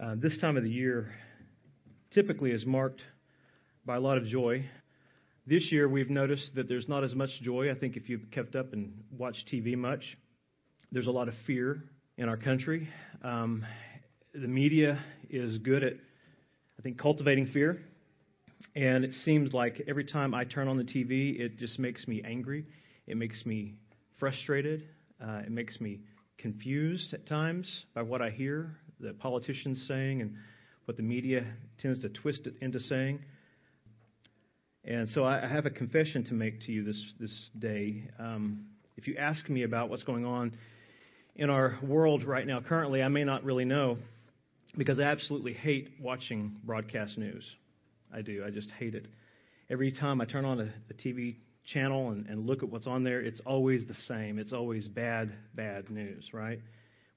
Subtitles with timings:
[0.00, 1.12] Uh, this time of the year
[2.12, 3.00] typically is marked
[3.84, 4.64] by a lot of joy.
[5.44, 7.68] This year, we've noticed that there's not as much joy.
[7.68, 10.04] I think if you've kept up and watched TV much,
[10.92, 11.82] there's a lot of fear
[12.16, 12.88] in our country.
[13.24, 13.66] Um,
[14.32, 15.00] the media
[15.30, 15.94] is good at,
[16.78, 17.82] I think, cultivating fear.
[18.76, 22.22] And it seems like every time I turn on the TV, it just makes me
[22.24, 22.66] angry.
[23.08, 23.74] It makes me
[24.20, 24.84] frustrated.
[25.20, 26.02] Uh, it makes me
[26.38, 30.34] confused at times by what I hear, the politicians saying, and
[30.84, 31.44] what the media
[31.80, 33.20] tends to twist it into saying.
[34.84, 38.08] And so I I have a confession to make to you this, this day.
[38.18, 38.66] Um,
[38.96, 40.56] if you ask me about what's going on
[41.36, 43.98] in our world right now, currently, I may not really know
[44.76, 47.44] because I absolutely hate watching broadcast news.
[48.12, 48.42] I do.
[48.46, 49.06] I just hate it.
[49.70, 51.36] Every time I turn on a, a TV
[51.72, 54.38] channel and, and look at what's on there, it's always the same.
[54.38, 56.60] It's always bad, bad news, right?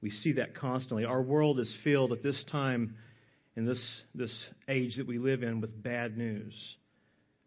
[0.01, 1.05] We see that constantly.
[1.05, 2.95] Our world is filled at this time
[3.55, 3.83] in this,
[4.15, 4.33] this
[4.67, 6.53] age that we live in with bad news.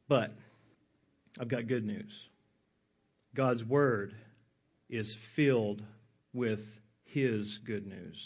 [0.09, 0.33] But
[1.41, 2.11] I've got good news.
[3.35, 4.15] God's Word
[4.89, 5.83] is filled
[6.33, 6.61] with
[7.07, 8.17] His good news.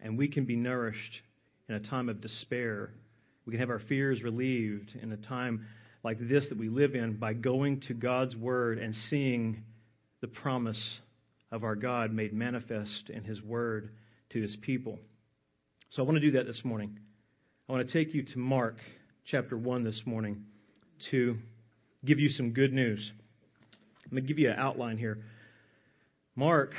[0.00, 1.20] And we can be nourished
[1.68, 2.90] in a time of despair.
[3.46, 5.66] We can have our fears relieved in a time
[6.02, 9.62] like this that we live in by going to God's Word and seeing
[10.20, 10.82] the promise
[11.54, 13.90] of our God made manifest in His Word
[14.30, 14.98] to His people.
[15.90, 16.98] So I want to do that this morning.
[17.68, 18.74] I want to take you to Mark
[19.24, 20.46] chapter 1 this morning
[21.12, 21.36] to
[22.04, 23.08] give you some good news.
[24.04, 25.18] I'm going to give you an outline here.
[26.34, 26.74] Mark,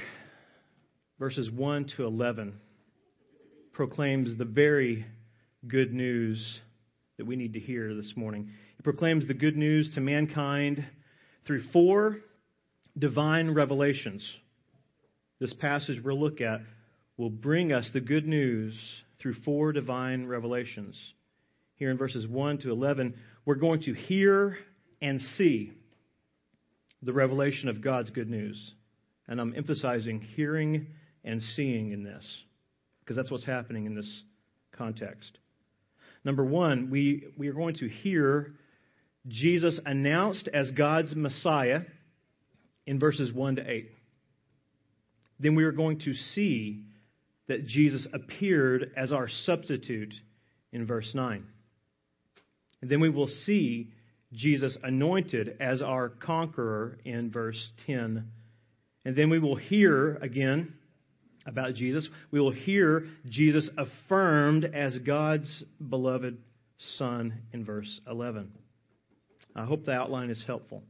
[1.20, 2.60] verses 1 to 11,
[3.72, 5.06] proclaims the very
[5.66, 6.60] good news
[7.18, 8.50] that we need to hear this morning.
[8.76, 10.86] He proclaims the good news to mankind
[11.48, 12.18] through four
[12.98, 14.22] divine revelations.
[15.40, 16.62] This passage we'll look at
[17.18, 18.76] will bring us the good news
[19.22, 20.98] through four divine revelations.
[21.76, 24.58] Here in verses 1 to 11, we're going to hear
[25.02, 25.74] and see
[27.02, 28.74] the revelation of God's good news.
[29.28, 30.88] And I'm emphasizing hearing
[31.24, 32.24] and seeing in this,
[33.00, 34.22] because that's what's happening in this
[34.72, 35.38] context.
[36.24, 38.54] Number one, we, we are going to hear
[39.28, 41.82] Jesus announced as God's Messiah
[42.86, 43.92] in verses 1 to 8.
[45.40, 46.84] Then we are going to see
[47.48, 50.14] that Jesus appeared as our substitute
[50.72, 51.46] in verse 9.
[52.82, 53.92] And then we will see
[54.34, 58.30] Jesus anointed as our conqueror in verse 10.
[59.06, 60.74] And then we will hear again
[61.46, 62.08] about Jesus.
[62.32, 66.38] We will hear Jesus affirmed as God's beloved
[66.98, 68.52] Son in verse 11.
[69.56, 70.84] I hope the outline is helpful.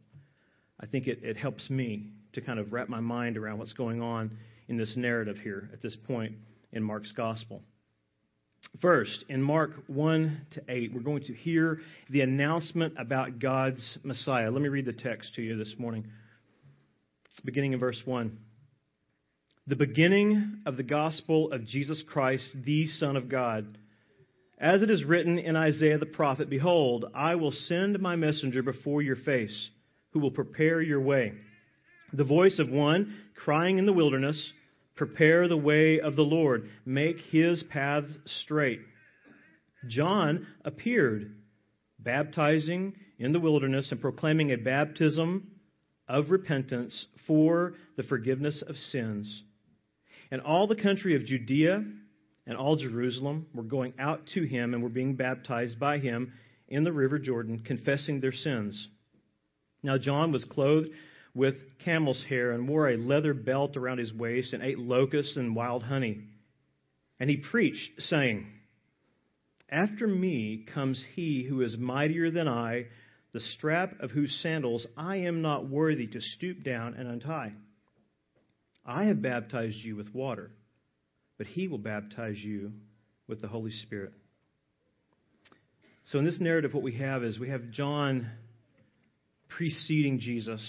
[0.80, 4.02] I think it, it helps me to kind of wrap my mind around what's going
[4.02, 4.38] on
[4.68, 6.34] in this narrative here at this point
[6.72, 7.62] in Mark's Gospel.
[8.82, 11.80] First, in Mark 1 to 8, we're going to hear
[12.10, 14.52] the announcement about God's Messiah.
[14.52, 16.06] Let me read the text to you this morning,
[17.44, 18.38] beginning in verse 1.
[19.68, 23.78] The beginning of the gospel of Jesus Christ, the Son of God.
[24.58, 29.02] As it is written in Isaiah the prophet, Behold, I will send my messenger before
[29.02, 29.70] your face,
[30.12, 31.34] who will prepare your way.
[32.16, 34.54] The voice of one crying in the wilderness,
[34.96, 38.80] Prepare the way of the Lord, make his paths straight.
[39.90, 41.36] John appeared,
[42.00, 45.52] baptizing in the wilderness and proclaiming a baptism
[46.08, 49.44] of repentance for the forgiveness of sins.
[50.32, 51.84] And all the country of Judea
[52.48, 56.32] and all Jerusalem were going out to him and were being baptized by him
[56.70, 58.88] in the river Jordan, confessing their sins.
[59.84, 60.90] Now John was clothed
[61.36, 65.56] with camel's hair and wore a leather belt around his waist and ate locusts and
[65.56, 66.24] wild honey.
[67.20, 68.48] And he preached, saying,
[69.70, 72.86] After me comes he who is mightier than I,
[73.34, 77.52] the strap of whose sandals I am not worthy to stoop down and untie.
[78.86, 80.52] I have baptized you with water,
[81.38, 82.72] but he will baptize you
[83.28, 84.14] with the Holy Spirit.
[86.06, 88.30] So, in this narrative, what we have is we have John
[89.50, 90.62] preceding Jesus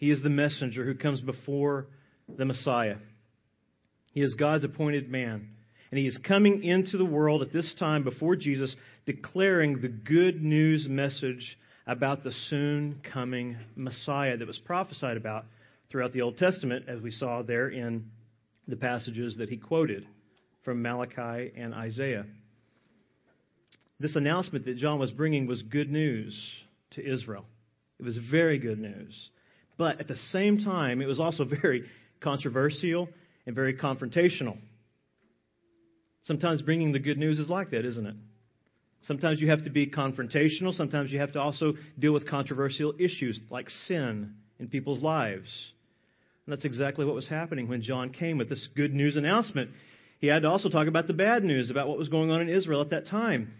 [0.00, 1.86] he is the messenger who comes before
[2.26, 2.96] the Messiah.
[4.14, 5.50] He is God's appointed man.
[5.90, 8.74] And he is coming into the world at this time before Jesus,
[9.04, 15.44] declaring the good news message about the soon coming Messiah that was prophesied about
[15.90, 18.06] throughout the Old Testament, as we saw there in
[18.68, 20.06] the passages that he quoted
[20.64, 22.24] from Malachi and Isaiah.
[23.98, 26.34] This announcement that John was bringing was good news
[26.92, 27.44] to Israel.
[27.98, 29.28] It was very good news.
[29.80, 31.86] But at the same time, it was also very
[32.20, 33.08] controversial
[33.46, 34.58] and very confrontational.
[36.24, 38.14] Sometimes bringing the good news is like that, isn't it?
[39.06, 40.76] Sometimes you have to be confrontational.
[40.76, 45.48] Sometimes you have to also deal with controversial issues like sin in people's lives.
[46.44, 49.70] And that's exactly what was happening when John came with this good news announcement.
[50.18, 52.50] He had to also talk about the bad news about what was going on in
[52.50, 53.54] Israel at that time.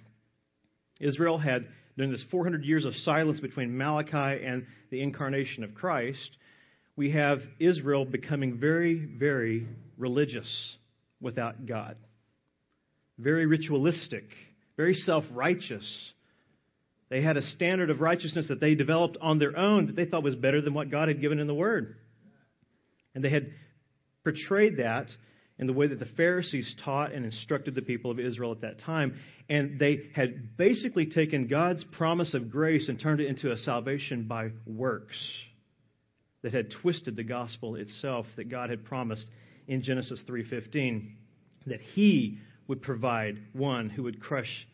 [1.01, 1.67] Israel had,
[1.97, 6.37] during this 400 years of silence between Malachi and the incarnation of Christ,
[6.97, 9.67] we have Israel becoming very, very
[9.97, 10.77] religious
[11.21, 11.97] without God,
[13.19, 14.25] very ritualistic,
[14.77, 16.13] very self righteous.
[17.09, 20.23] They had a standard of righteousness that they developed on their own that they thought
[20.23, 21.97] was better than what God had given in the Word.
[23.15, 23.51] And they had
[24.23, 25.09] portrayed that
[25.61, 28.81] in the way that the Pharisees taught and instructed the people of Israel at that
[28.81, 29.21] time.
[29.51, 34.27] And they had basically taken God's promise of grace and turned it into a salvation
[34.27, 35.17] by works
[36.43, 39.27] that had twisted the gospel itself that God had promised
[39.69, 41.15] in Genesis 3:15
[41.67, 44.67] that he would provide one who would crush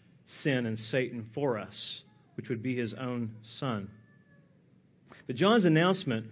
[0.44, 2.00] sin and Satan for us,
[2.36, 3.88] which would be his own son.
[5.26, 6.26] But John's announcement,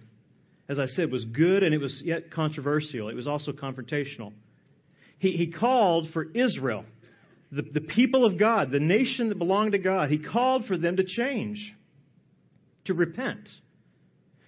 [0.69, 3.09] as I said, was good and it was yet controversial.
[3.09, 4.31] It was also confrontational.
[5.19, 6.85] He, he called for Israel,
[7.51, 10.09] the, the people of God, the nation that belonged to God.
[10.09, 11.73] He called for them to change,
[12.85, 13.49] to repent.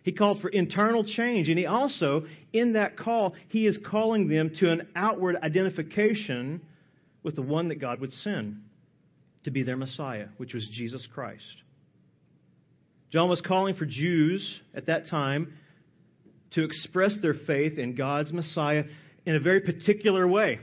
[0.04, 1.50] He called for internal change.
[1.50, 6.62] And he also, in that call, he is calling them to an outward identification
[7.24, 8.62] with the one that God would send
[9.44, 11.44] to be their Messiah, which was Jesus Christ.
[13.12, 15.54] John was calling for Jews at that time
[16.52, 18.84] to express their faith in God's Messiah
[19.28, 20.58] in a very particular way.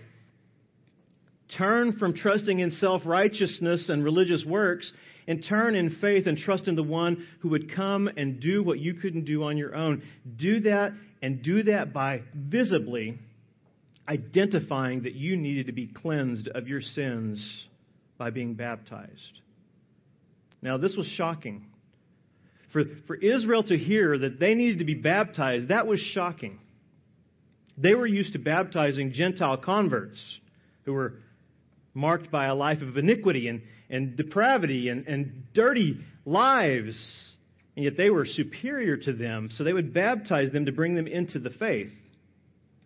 [1.59, 4.91] Turn from trusting in self righteousness and religious works
[5.29, 8.79] and turn in faith and trust in the one who would come and do what
[8.79, 10.03] you couldn't do on your own.
[10.37, 13.19] Do that and do that by visibly
[14.09, 17.47] identifying that you needed to be cleansed of your sins
[18.17, 19.41] by being baptized.
[20.63, 21.67] Now, this was shocking.
[22.73, 26.61] For, for Israel to hear that they needed to be baptized, that was shocking.
[27.77, 30.21] They were used to baptizing Gentile converts
[30.85, 31.15] who were
[31.93, 36.97] marked by a life of iniquity and, and depravity and, and dirty lives.
[37.77, 41.07] And yet they were superior to them, so they would baptize them to bring them
[41.07, 41.93] into the faith.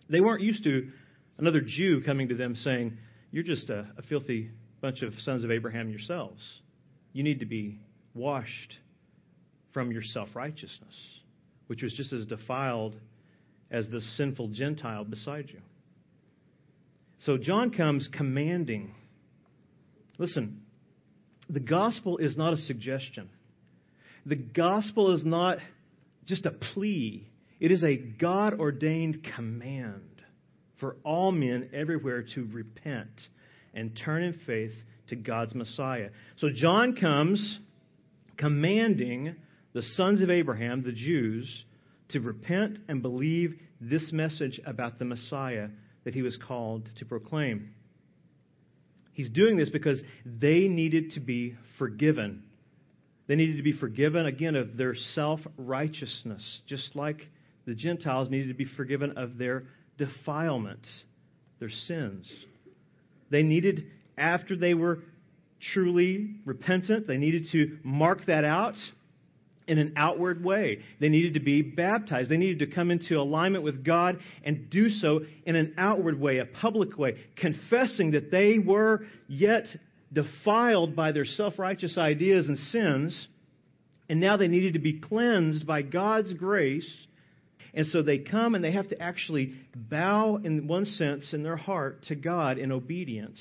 [0.09, 0.89] They weren't used to
[1.37, 2.97] another Jew coming to them saying,
[3.31, 4.51] You're just a, a filthy
[4.81, 6.41] bunch of sons of Abraham yourselves.
[7.13, 7.79] You need to be
[8.15, 8.77] washed
[9.73, 10.95] from your self righteousness,
[11.67, 12.97] which was just as defiled
[13.71, 15.61] as the sinful Gentile beside you.
[17.21, 18.95] So John comes commanding.
[20.19, 20.63] Listen,
[21.51, 23.29] the gospel is not a suggestion.
[24.27, 25.59] The gospel is not
[26.27, 27.29] just a plea.
[27.61, 30.03] It is a God ordained command
[30.79, 33.11] for all men everywhere to repent
[33.75, 34.73] and turn in faith
[35.09, 36.11] to God's Messiah.
[36.37, 37.59] So John comes
[38.37, 39.35] commanding
[39.73, 41.65] the sons of Abraham, the Jews,
[42.11, 45.69] to repent and believe this message about the Messiah
[46.05, 47.75] that he was called to proclaim.
[49.13, 52.45] He's doing this because they needed to be forgiven.
[53.27, 57.29] They needed to be forgiven, again, of their self righteousness, just like
[57.67, 59.65] the Gentiles needed to be forgiven of their
[59.99, 60.87] defilement,
[61.59, 62.27] their sins.
[63.31, 65.01] They needed, after they were
[65.75, 68.77] truly repentant, they needed to mark that out
[69.69, 70.81] in an outward way.
[70.99, 72.31] They needed to be baptized.
[72.31, 76.39] They needed to come into alignment with God and do so in an outward way,
[76.39, 79.67] a public way, confessing that they were yet
[80.13, 83.29] defiled by their self righteous ideas and sins.
[84.09, 86.91] And now they needed to be cleansed by God's grace.
[87.75, 91.59] And so they come and they have to actually bow, in one sense, in their
[91.59, 93.39] heart to God in obedience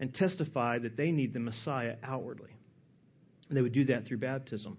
[0.00, 2.50] and testify that they need the Messiah outwardly.
[3.48, 4.76] And they would do that through baptism.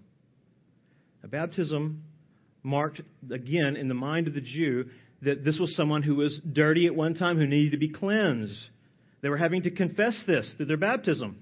[1.22, 2.02] A baptism
[2.62, 3.00] marked,
[3.30, 4.86] again, in the mind of the Jew,
[5.22, 8.58] that this was someone who was dirty at one time, who needed to be cleansed.
[9.20, 11.36] They were having to confess this through their baptism.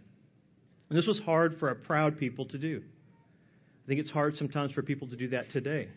[0.88, 2.82] And this was hard for a proud people to do.
[2.82, 5.88] I think it's hard sometimes for people to do that today.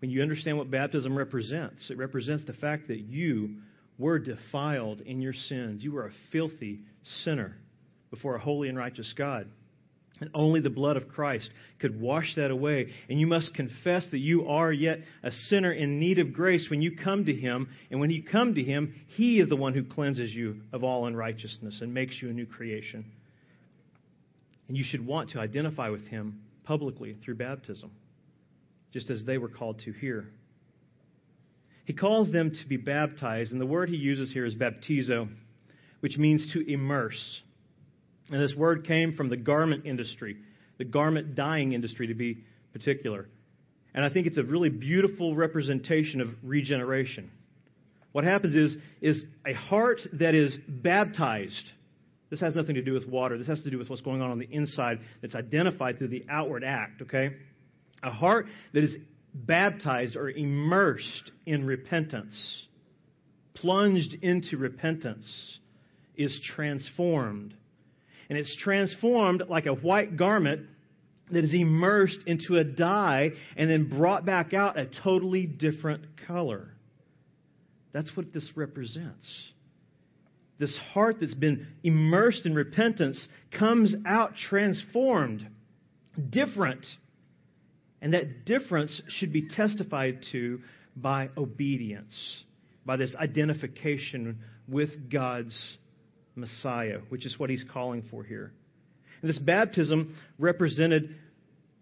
[0.00, 3.56] When you understand what baptism represents, it represents the fact that you
[3.98, 5.84] were defiled in your sins.
[5.84, 6.80] You were a filthy
[7.22, 7.56] sinner
[8.10, 9.46] before a holy and righteous God.
[10.20, 11.48] And only the blood of Christ
[11.78, 12.92] could wash that away.
[13.08, 16.82] And you must confess that you are yet a sinner in need of grace when
[16.82, 17.68] you come to Him.
[17.90, 21.06] And when you come to Him, He is the one who cleanses you of all
[21.06, 23.06] unrighteousness and makes you a new creation.
[24.68, 27.90] And you should want to identify with Him publicly through baptism,
[28.92, 30.28] just as they were called to here.
[31.86, 35.28] He calls them to be baptized, and the word he uses here is baptizo,
[35.98, 37.40] which means to immerse.
[38.30, 40.36] And this word came from the garment industry,
[40.78, 43.26] the garment dyeing industry to be particular.
[43.92, 47.30] And I think it's a really beautiful representation of regeneration.
[48.12, 51.72] What happens is, is a heart that is baptized.
[52.28, 53.36] This has nothing to do with water.
[53.38, 56.24] This has to do with what's going on on the inside that's identified through the
[56.30, 57.30] outward act, okay?
[58.02, 58.96] A heart that is
[59.34, 62.66] baptized or immersed in repentance,
[63.54, 65.58] plunged into repentance,
[66.16, 67.54] is transformed.
[68.30, 70.62] And it's transformed like a white garment
[71.32, 76.68] that is immersed into a dye and then brought back out a totally different color.
[77.92, 79.26] That's what this represents.
[80.60, 85.48] This heart that's been immersed in repentance comes out transformed,
[86.30, 86.86] different.
[88.00, 90.60] And that difference should be testified to
[90.94, 92.14] by obedience,
[92.86, 95.58] by this identification with God's
[96.34, 98.52] Messiah, which is what he's calling for here.
[99.22, 101.14] And this baptism represented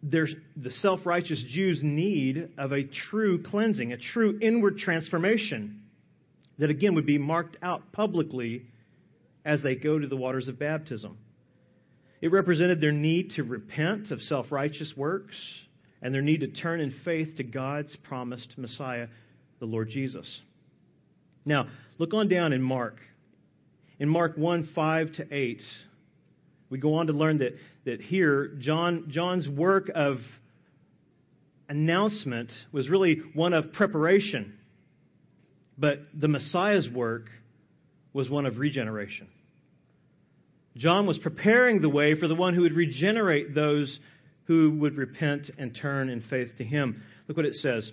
[0.02, 0.26] their,
[0.56, 5.82] the self righteous Jews' need of a true cleansing, a true inward transformation
[6.58, 8.66] that again would be marked out publicly
[9.44, 11.18] as they go to the waters of baptism.
[12.20, 15.36] It represented their need to repent of self righteous works
[16.02, 19.08] and their need to turn in faith to God's promised Messiah,
[19.58, 20.40] the Lord Jesus.
[21.44, 22.96] Now, look on down in Mark.
[23.98, 25.60] In Mark 1 5 to 8,
[26.70, 30.18] we go on to learn that, that here, John, John's work of
[31.68, 34.54] announcement was really one of preparation.
[35.76, 37.26] But the Messiah's work
[38.12, 39.28] was one of regeneration.
[40.76, 43.98] John was preparing the way for the one who would regenerate those
[44.46, 47.02] who would repent and turn in faith to him.
[47.26, 47.90] Look what it says.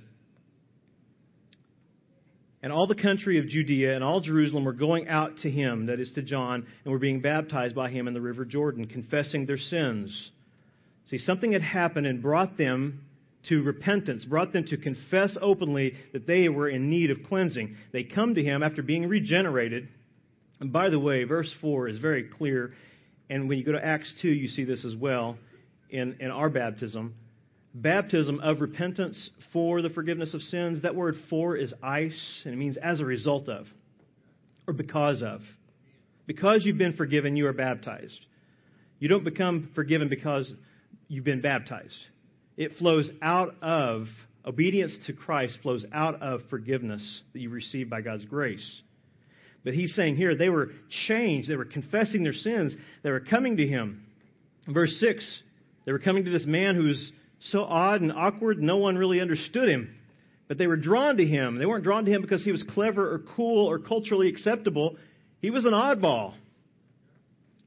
[2.66, 6.00] And all the country of Judea and all Jerusalem were going out to him, that
[6.00, 9.60] is to John, and were being baptized by him in the river Jordan, confessing their
[9.60, 10.32] sins.
[11.12, 13.02] See, something had happened and brought them
[13.50, 17.76] to repentance, brought them to confess openly that they were in need of cleansing.
[17.94, 19.88] They come to him after being regenerated.
[20.60, 22.74] And by the way, verse 4 is very clear.
[23.30, 25.38] And when you go to Acts 2, you see this as well
[25.92, 27.14] in, in our baptism
[27.76, 32.58] baptism of repentance for the forgiveness of sins, that word for is eis, and it
[32.58, 33.68] means as a result of,
[34.66, 35.42] or because of.
[36.26, 38.26] Because you've been forgiven, you are baptized.
[39.00, 40.52] You don't become forgiven because
[41.10, 42.00] you've been baptized.
[42.58, 44.08] It flows out of,
[44.46, 48.82] obedience to Christ flows out of forgiveness that you receive by God's grace.
[49.66, 50.70] But he's saying here they were
[51.08, 51.50] changed.
[51.50, 52.74] They were confessing their sins.
[53.04, 54.06] They were coming to him.
[54.68, 55.42] Verse 6,
[55.86, 57.12] they were coming to this man who's
[57.52, 59.96] so odd and awkward, no one really understood him.
[60.48, 61.58] But they were drawn to him.
[61.58, 64.98] They weren't drawn to him because he was clever or cool or culturally acceptable.
[65.42, 66.34] He was an oddball.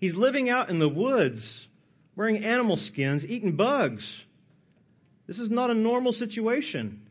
[0.00, 1.44] He's living out in the woods,
[2.14, 4.06] wearing animal skins, eating bugs.
[5.26, 7.02] This is not a normal situation.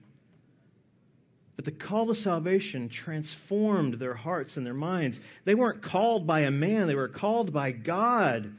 [1.57, 5.19] But the call to salvation transformed their hearts and their minds.
[5.43, 8.53] They weren't called by a man, they were called by God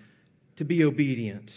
[0.57, 1.51] to be obedient.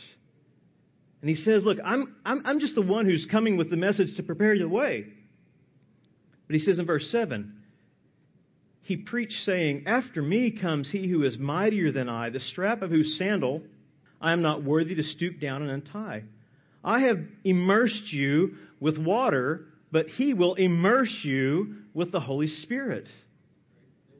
[1.22, 4.16] And he says, Look, I'm, I'm, I'm just the one who's coming with the message
[4.18, 5.06] to prepare the way.
[6.48, 7.58] But he says in verse 7,
[8.82, 12.90] he preached, saying, After me comes he who is mightier than I, the strap of
[12.90, 13.62] whose sandal
[14.20, 16.24] I am not worthy to stoop down and untie.
[16.84, 23.06] I have immersed you with water, but he will immerse you with the Holy Spirit.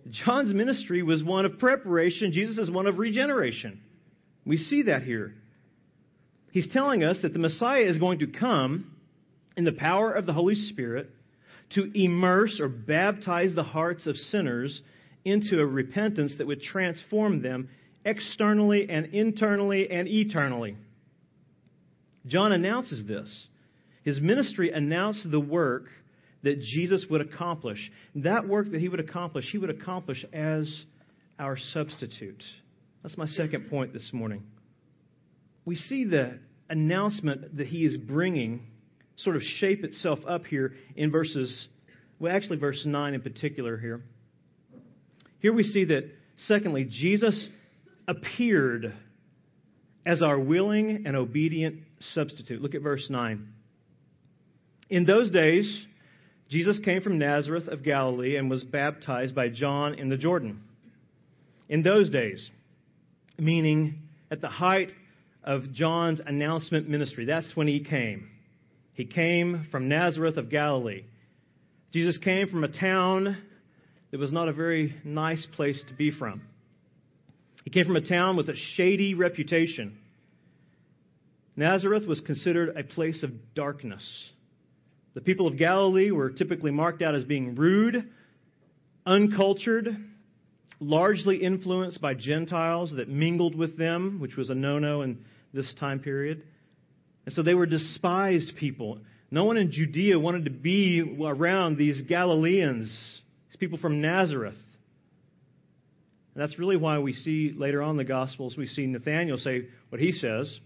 [0.10, 3.82] John's ministry was one of preparation, Jesus is one of regeneration.
[4.46, 5.36] We see that here.
[6.52, 8.92] He's telling us that the Messiah is going to come
[9.56, 11.10] in the power of the Holy Spirit
[11.72, 14.82] to immerse or baptize the hearts of sinners
[15.24, 17.70] into a repentance that would transform them
[18.04, 20.76] externally and internally and eternally.
[22.28, 23.30] John announces this.
[24.04, 25.86] His ministry announced the work
[26.44, 27.92] that Jesus would accomplish.
[28.16, 30.84] That work that he would accomplish, he would accomplish as
[31.40, 32.44] our substitute.
[33.04, 34.44] That's my second point this morning
[35.66, 36.40] we see the
[36.70, 38.68] announcement that he is bringing
[39.18, 41.68] sort of shape itself up here in verses,
[42.20, 44.02] well, actually, verse 9 in particular here.
[45.40, 46.10] Here we see that,
[46.48, 47.48] secondly, Jesus
[48.08, 48.94] appeared
[50.06, 51.82] as our willing and obedient
[52.14, 52.62] substitute.
[52.62, 53.48] Look at verse 9.
[54.90, 55.86] In those days,
[56.50, 60.62] Jesus came from Nazareth of Galilee and was baptized by John in the Jordan.
[61.70, 62.50] In those days,
[63.38, 64.00] meaning
[64.30, 64.92] at the height
[65.44, 67.26] of John's announcement ministry.
[67.26, 68.30] That's when he came.
[68.94, 71.04] He came from Nazareth of Galilee.
[71.94, 73.38] Jesus came from a town
[74.12, 76.42] that was not a very nice place to be from.
[77.64, 79.98] He came from a town with a shady reputation.
[81.56, 84.04] Nazareth was considered a place of darkness.
[85.14, 88.10] The people of Galilee were typically marked out as being rude,
[89.06, 89.88] uncultured,
[90.82, 95.24] largely influenced by Gentiles that mingled with them, which was a no no in
[95.54, 96.44] this time period.
[97.26, 99.00] And so they were despised people.
[99.30, 102.88] No one in Judea wanted to be around these Galileans,
[103.50, 104.56] these people from Nazareth.
[106.34, 109.68] And that's really why we see later on in the Gospels, we see Nathanael say
[109.90, 110.60] what he says.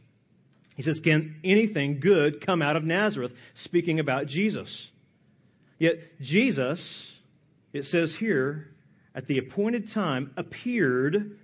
[0.75, 3.31] He says, Can anything good come out of Nazareth?
[3.65, 4.69] Speaking about Jesus.
[5.77, 6.79] Yet Jesus,
[7.73, 8.69] it says here,
[9.15, 11.37] at the appointed time, appeared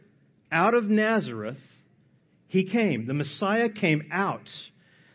[0.52, 1.58] out of Nazareth.
[2.48, 3.08] He came.
[3.08, 4.50] The Messiah came out.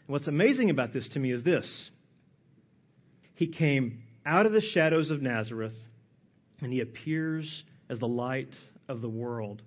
[0.06, 1.90] What's amazing about this to me is this
[3.34, 5.74] He came out of the shadows of Nazareth,
[6.60, 8.52] and he appears as the light
[8.88, 9.60] of the world.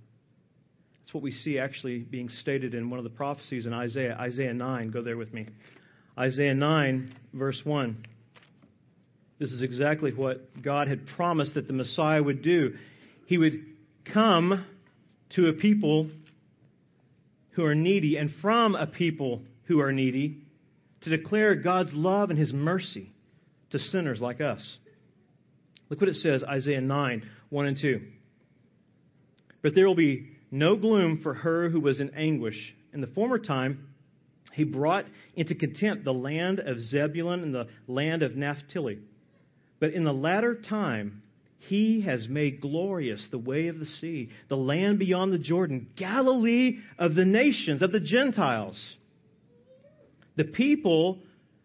[1.01, 4.53] That's what we see actually being stated in one of the prophecies in Isaiah, Isaiah
[4.53, 4.91] 9.
[4.91, 5.47] Go there with me.
[6.17, 8.05] Isaiah 9, verse 1.
[9.39, 12.73] This is exactly what God had promised that the Messiah would do.
[13.25, 13.65] He would
[14.11, 14.65] come
[15.35, 16.09] to a people
[17.51, 20.41] who are needy and from a people who are needy
[21.01, 23.11] to declare God's love and his mercy
[23.71, 24.77] to sinners like us.
[25.89, 28.01] Look what it says, Isaiah 9, 1 and 2.
[29.61, 32.57] But there will be no gloom for her who was in anguish.
[32.93, 33.87] In the former time,
[34.53, 35.05] he brought
[35.35, 38.99] into contempt the land of Zebulun and the land of Naphtali.
[39.79, 41.21] But in the latter time,
[41.59, 46.79] he has made glorious the way of the sea, the land beyond the Jordan, Galilee
[46.97, 48.77] of the nations, of the Gentiles.
[50.35, 51.19] The people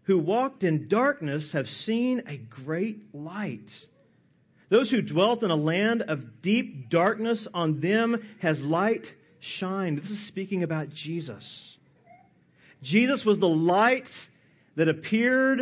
[0.05, 3.71] who walked in darkness have seen a great light.
[4.69, 9.07] Those who dwelt in a land of deep darkness, on them has light
[9.59, 9.99] shined.
[9.99, 11.45] This is speaking about Jesus.
[12.83, 14.09] Jesus was the light
[14.77, 15.61] that appeared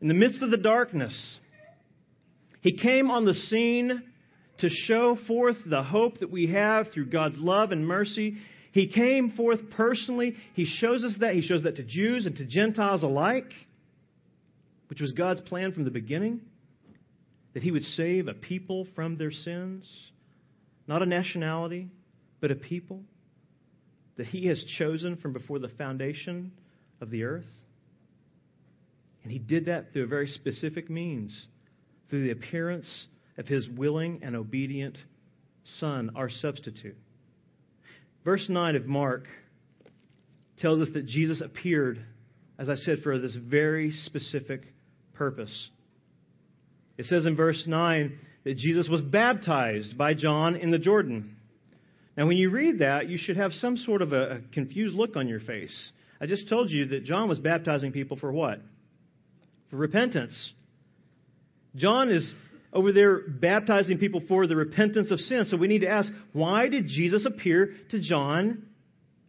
[0.00, 1.36] in the midst of the darkness.
[2.66, 4.02] He came on the scene
[4.58, 8.38] to show forth the hope that we have through God's love and mercy.
[8.72, 10.34] He came forth personally.
[10.54, 11.36] He shows us that.
[11.36, 13.52] He shows that to Jews and to Gentiles alike,
[14.88, 16.40] which was God's plan from the beginning
[17.54, 19.86] that he would save a people from their sins,
[20.88, 21.86] not a nationality,
[22.40, 23.00] but a people
[24.16, 26.50] that he has chosen from before the foundation
[27.00, 27.46] of the earth.
[29.22, 31.46] And he did that through a very specific means,
[32.08, 32.88] through the appearance
[33.38, 34.96] of his willing and obedient
[35.80, 36.96] Son, our substitute.
[38.24, 39.26] Verse 9 of Mark
[40.58, 42.04] tells us that Jesus appeared,
[42.58, 44.62] as I said, for this very specific
[45.14, 45.68] purpose.
[46.98, 51.36] It says in verse 9 that Jesus was baptized by John in the Jordan.
[52.16, 55.28] Now, when you read that, you should have some sort of a, confused look on
[55.28, 55.74] your face.
[56.20, 58.60] I just told you that John was baptizing people for what?
[59.70, 60.52] For repentance.
[61.76, 62.34] John is
[62.72, 65.44] over there baptizing people for the repentance of sin.
[65.48, 68.64] So we need to ask, why did Jesus appear to John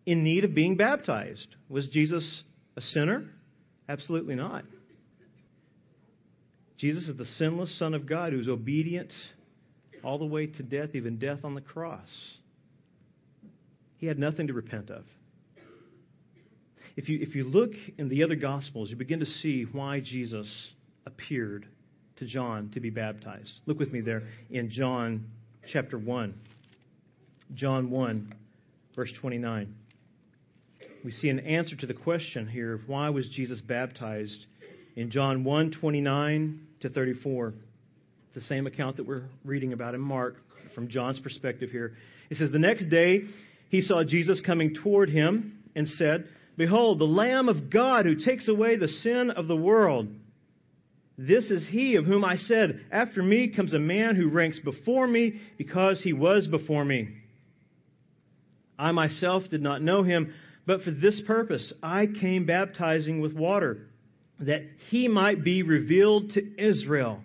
[0.05, 1.47] in need of being baptized?
[1.69, 2.43] Was Jesus
[2.75, 3.25] a sinner?
[3.87, 4.63] Absolutely not.
[6.77, 9.11] Jesus is the sinless Son of God who's obedient
[10.03, 12.07] all the way to death, even death on the cross.
[13.97, 15.03] He had nothing to repent of.
[16.95, 20.47] If you, if you look in the other Gospels, you begin to see why Jesus
[21.05, 21.67] appeared
[22.17, 23.51] to John to be baptized.
[23.65, 25.25] Look with me there in John
[25.71, 26.33] chapter 1.
[27.53, 28.33] John 1,
[28.95, 29.73] verse 29.
[31.03, 34.45] We see an answer to the question here of why was Jesus baptized
[34.95, 37.47] in John 1 29 to 34.
[37.47, 37.55] It's
[38.35, 40.37] the same account that we're reading about in Mark
[40.75, 41.93] from John's perspective here.
[42.29, 43.21] It says, The next day
[43.69, 46.27] he saw Jesus coming toward him and said,
[46.57, 50.07] Behold, the Lamb of God who takes away the sin of the world.
[51.17, 55.07] This is he of whom I said, After me comes a man who ranks before
[55.07, 57.09] me because he was before me.
[58.77, 60.33] I myself did not know him,
[60.67, 63.87] but for this purpose I came baptizing with water
[64.39, 67.21] that he might be revealed to Israel.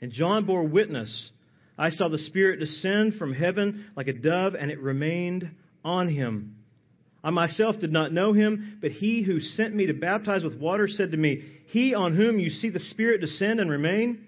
[0.00, 1.30] And John bore witness.
[1.76, 5.50] I saw the Spirit descend from heaven like a dove, and it remained
[5.84, 6.56] on him.
[7.24, 10.88] I myself did not know him, but he who sent me to baptize with water
[10.88, 14.26] said to me, He on whom you see the Spirit descend and remain,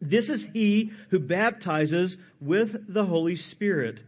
[0.00, 3.98] this is he who baptizes with the Holy Spirit.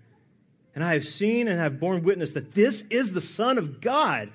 [0.74, 4.30] And I have seen and have borne witness that this is the Son of God.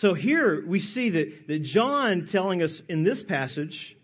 [0.00, 3.96] So here we see that, that John telling us in this passage,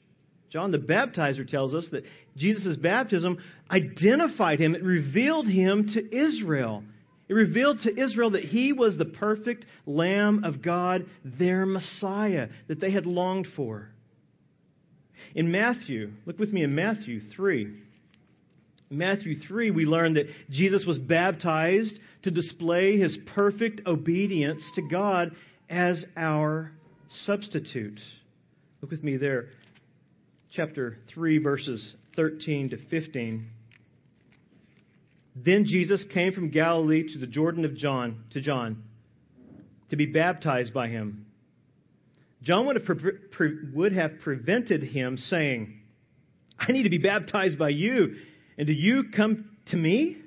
[0.51, 2.05] John the baptizer tells us that
[2.37, 3.39] Jesus' baptism
[3.71, 6.83] identified him, it revealed him to Israel.
[7.33, 12.79] It revealed to Israel that he was the perfect Lamb of God, their Messiah, that
[12.79, 13.89] they had longed for.
[15.35, 17.75] In Matthew, look with me in Matthew 3.
[18.91, 24.83] In Matthew 3, we learn that Jesus was baptized to display his perfect obedience to
[24.83, 25.31] God
[25.71, 26.71] as our
[27.25, 27.99] substitute.
[28.83, 29.47] Look with me there,
[30.51, 33.49] chapter 3, verses 13 to 15.
[35.35, 38.83] Then Jesus came from Galilee to the Jordan of John to John
[39.91, 41.27] to be baptized by him.
[42.43, 45.81] John would have, pre- pre- would have prevented him, saying,
[46.59, 48.17] I need to be baptized by you,
[48.59, 50.19] and do you come to me?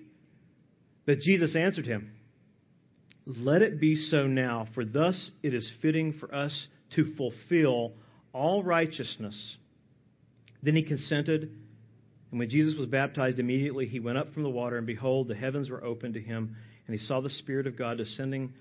[1.06, 2.12] But Jesus answered him,
[3.26, 7.94] Let it be so now, for thus it is fitting for us to fulfill
[8.34, 9.56] all righteousness.
[10.64, 11.52] Then he consented,
[12.32, 15.36] and when Jesus was baptized, immediately he went up from the water, and behold, the
[15.36, 16.56] heavens were opened to him,
[16.88, 18.54] and he saw the Spirit of God descending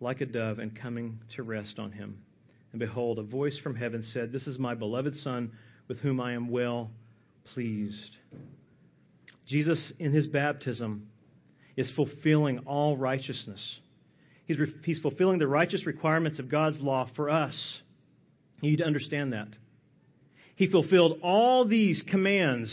[0.00, 2.18] like a dove and coming to rest on him.
[2.72, 5.52] And behold, a voice from heaven said, This is my beloved Son,
[5.88, 6.90] with whom I am well
[7.52, 8.16] pleased.
[9.46, 11.08] Jesus, in his baptism,
[11.76, 13.60] is fulfilling all righteousness.
[14.46, 17.54] He's, re- he's fulfilling the righteous requirements of God's law for us.
[18.60, 19.48] You need to understand that.
[20.56, 22.72] He fulfilled all these commands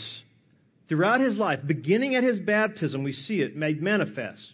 [0.88, 3.02] throughout his life, beginning at his baptism.
[3.02, 4.52] We see it made manifest.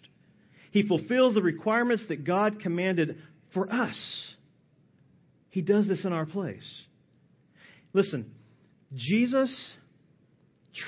[0.70, 3.18] He fulfills the requirements that God commanded
[3.52, 3.96] for us.
[5.50, 6.64] He does this in our place.
[7.92, 8.32] Listen,
[8.94, 9.72] Jesus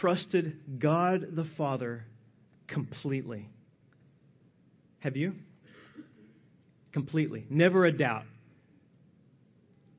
[0.01, 2.05] trusted God the Father
[2.67, 3.49] completely.
[4.99, 5.35] Have you?
[6.93, 7.47] Completely.
[7.49, 8.25] Never a doubt.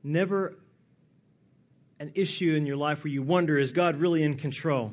[0.04, 0.54] Never
[1.98, 4.92] an issue in your life where you wonder, is God really in control?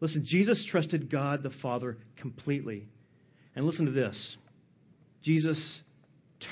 [0.00, 2.88] Listen, Jesus trusted God the Father completely.
[3.54, 4.16] And listen to this
[5.22, 5.80] Jesus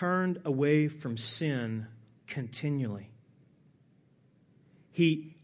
[0.01, 1.87] turned away from sin
[2.33, 3.11] continually.
[4.93, 5.35] He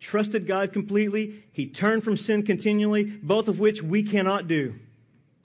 [0.00, 1.44] trusted God completely.
[1.52, 4.74] He turned from sin continually, both of which we cannot do.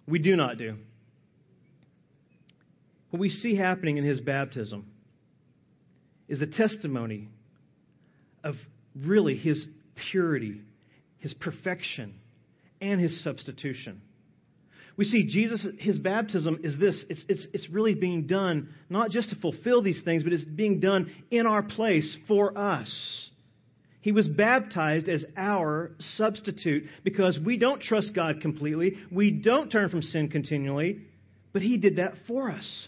[0.08, 0.78] We do not do.
[3.10, 4.88] What we see happening in his baptism
[6.28, 7.30] is a testimony
[8.44, 8.56] of
[8.96, 9.66] really his
[10.12, 10.62] purity,
[11.24, 12.14] his perfection,
[12.82, 14.02] and his substitution.
[14.98, 19.30] We see Jesus, his baptism is this it's, it's, it's really being done not just
[19.30, 22.94] to fulfill these things, but it's being done in our place for us.
[24.02, 28.98] He was baptized as our substitute because we don't trust God completely.
[29.10, 31.00] We don't turn from sin continually,
[31.54, 32.88] but He did that for us.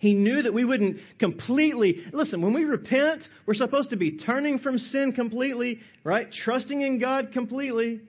[0.00, 2.06] He knew that we wouldn't completely.
[2.10, 6.26] Listen, when we repent, we're supposed to be turning from sin completely, right?
[6.32, 8.00] Trusting in God completely.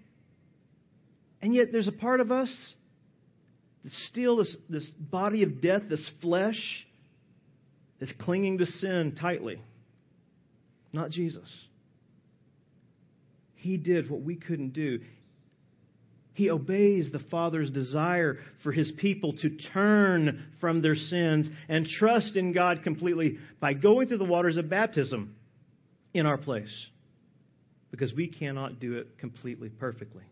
[1.41, 2.55] And yet there's a part of us
[3.83, 6.85] that's still this, this body of death, this flesh,
[7.99, 9.61] that's clinging to sin tightly.
[10.93, 11.53] Not Jesus.
[13.55, 15.01] He did what we couldn't do.
[16.33, 22.37] He obeys the Father's desire for his people to turn from their sins and trust
[22.37, 25.35] in God completely by going through the waters of baptism
[26.13, 26.73] in our place.
[27.91, 30.23] Because we cannot do it completely, perfectly.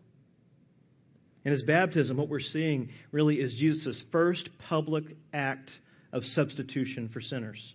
[1.44, 5.70] In his baptism, what we're seeing really is Jesus' first public act
[6.12, 7.74] of substitution for sinners.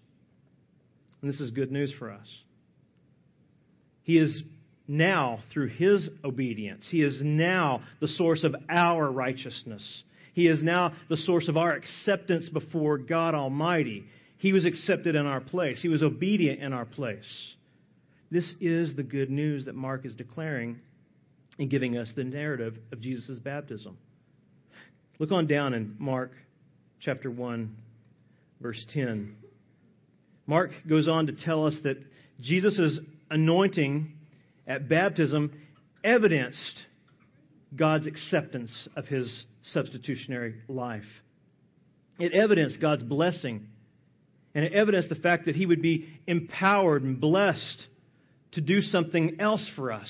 [1.22, 2.28] And this is good news for us.
[4.04, 4.44] He is
[4.88, 9.84] now, through his obedience, he is now the source of our righteousness.
[10.34, 14.06] He is now the source of our acceptance before God Almighty.
[14.38, 17.24] He was accepted in our place, he was obedient in our place.
[18.32, 20.80] This is the good news that Mark is declaring
[21.58, 23.98] and giving us the narrative of Jesus' baptism.
[25.20, 26.32] Look on down in Mark
[27.00, 27.76] chapter 1,
[28.60, 29.36] verse 10.
[30.48, 31.98] Mark goes on to tell us that
[32.42, 34.15] Jesus' anointing
[34.68, 35.52] at baptism
[36.04, 36.86] evidenced
[37.76, 41.04] God's acceptance of his substitutionary life.
[42.20, 43.68] It evidenced God's blessing.
[44.54, 47.88] And it evidenced the fact that he would be empowered and blessed
[48.54, 50.10] to do something else for us.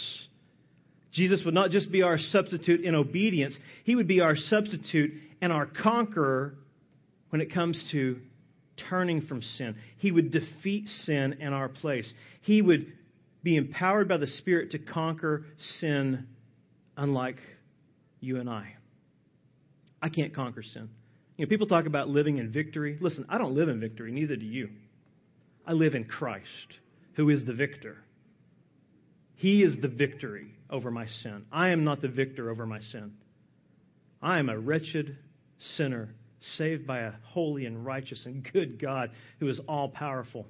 [1.14, 5.52] Jesus would not just be our substitute in obedience, he would be our substitute and
[5.52, 6.56] our conqueror
[7.30, 8.18] when it comes to
[8.90, 9.76] turning from sin.
[9.98, 12.12] He would defeat sin in our place.
[12.42, 12.94] He would
[13.46, 15.46] be empowered by the Spirit to conquer
[15.80, 16.26] sin,
[16.98, 17.38] unlike
[18.20, 18.74] you and I.
[20.02, 20.90] I can't conquer sin.
[21.38, 22.98] You know, people talk about living in victory.
[23.00, 24.70] Listen, I don't live in victory, neither do you.
[25.66, 26.48] I live in Christ,
[27.14, 27.98] who is the victor.
[29.36, 31.46] He is the victory over my sin.
[31.52, 33.14] I am not the victor over my sin.
[34.24, 35.18] I am a wretched
[35.78, 36.16] sinner
[36.58, 40.48] saved by a holy and righteous and good God who is all powerful.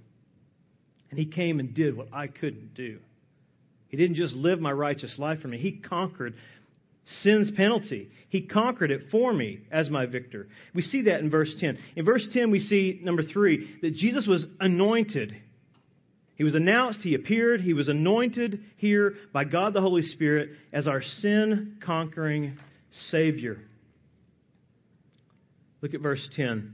[1.09, 2.99] And He came and did what I couldn't do.
[3.87, 6.35] He didn't just live my righteous life for me, He conquered
[7.21, 8.09] sin's penalty.
[8.29, 10.47] He conquered it for me as my victor.
[10.73, 11.77] We see that in verse 10.
[11.95, 15.35] In verse 10, we see, number three, that Jesus was anointed.
[16.35, 20.87] He was announced, he appeared, he was anointed here by God the Holy Spirit as
[20.87, 22.57] our sin conquering
[23.09, 23.59] Savior.
[25.81, 26.73] Look at verse 10.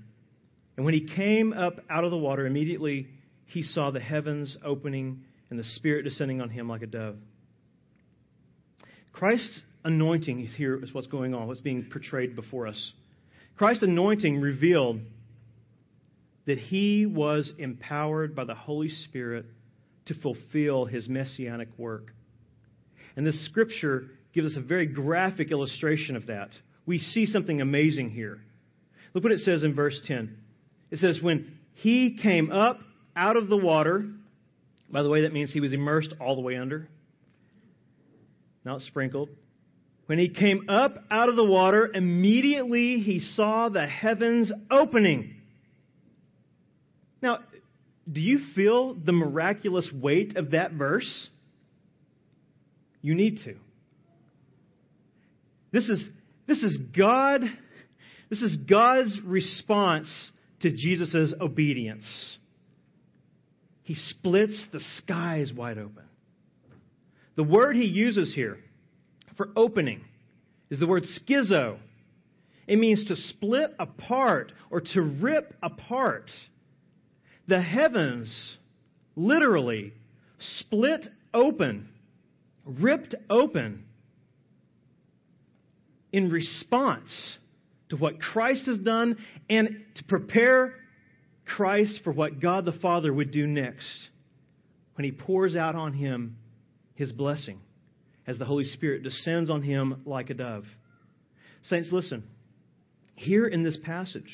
[0.78, 3.08] And when he came up out of the water, immediately
[3.52, 7.18] he saw the heavens opening and the Spirit descending on him like a dove.
[9.12, 12.92] Christ's anointing here is what's going on, what's being portrayed before us.
[13.58, 15.02] Christ's anointing revealed
[16.46, 19.46] that he was empowered by the Holy Spirit
[20.06, 22.14] to fulfill his messianic work.
[23.18, 26.50] And this scripture gives us a very graphic illustration of that.
[26.86, 28.40] We see something amazing here.
[29.14, 30.38] Look what it says in verse 10.
[30.90, 32.80] It says, When he came up
[33.16, 34.06] out of the water,
[34.90, 36.88] by the way, that means he was immersed all the way under,
[38.66, 39.30] not sprinkled.
[40.08, 45.36] When he came up out of the water, immediately he saw the heavens opening.
[47.22, 47.40] Now,
[48.12, 51.30] do you feel the miraculous weight of that verse?
[53.02, 53.56] You need to.
[55.72, 56.06] This is,
[56.48, 57.42] this is God,
[58.30, 60.10] this is God's response
[60.62, 62.06] to Jesus' obedience.
[63.84, 66.04] He splits the skies wide open.
[67.36, 68.60] The word he uses here
[69.38, 70.04] for opening
[70.70, 71.78] is the word schizo.
[72.68, 76.30] It means to split apart or to rip apart.
[77.48, 78.34] The heavens
[79.16, 79.94] literally
[80.40, 81.90] split open,
[82.66, 83.86] ripped open
[86.12, 87.12] in response
[87.90, 89.18] to what Christ has done
[89.50, 90.76] and to prepare
[91.56, 94.10] Christ for what God the Father would do next
[94.96, 96.38] when he pours out on him
[96.96, 97.60] his blessing
[98.28, 100.66] as the Holy Spirit descends on him like a dove.
[101.64, 102.24] Saints, listen.
[103.16, 104.32] Here in this passage,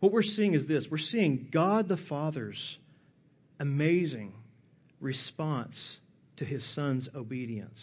[0.00, 2.78] what we're seeing is this we're seeing God the Father's
[3.60, 4.34] amazing
[5.00, 5.76] response
[6.36, 7.78] to his Son's obedience.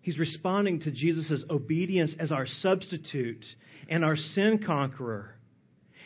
[0.00, 3.44] He's responding to Jesus' obedience as our substitute
[3.88, 5.33] and our sin conqueror.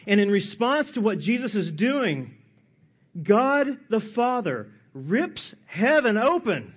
[0.07, 2.35] And in response to what Jesus is doing,
[3.23, 6.75] God the Father rips heaven open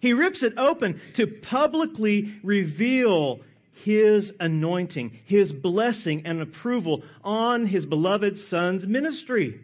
[0.00, 3.40] he rips it open to publicly reveal
[3.84, 9.60] his anointing, his blessing and approval on his beloved Son's ministry.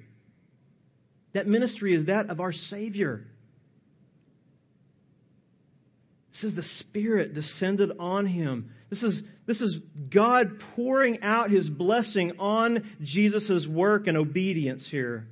[1.33, 3.25] That ministry is that of our Savior.
[6.35, 8.71] This is the Spirit descended on him.
[8.91, 9.77] This is, this is
[10.15, 15.27] God pouring out his blessing on Jesus' work and obedience here.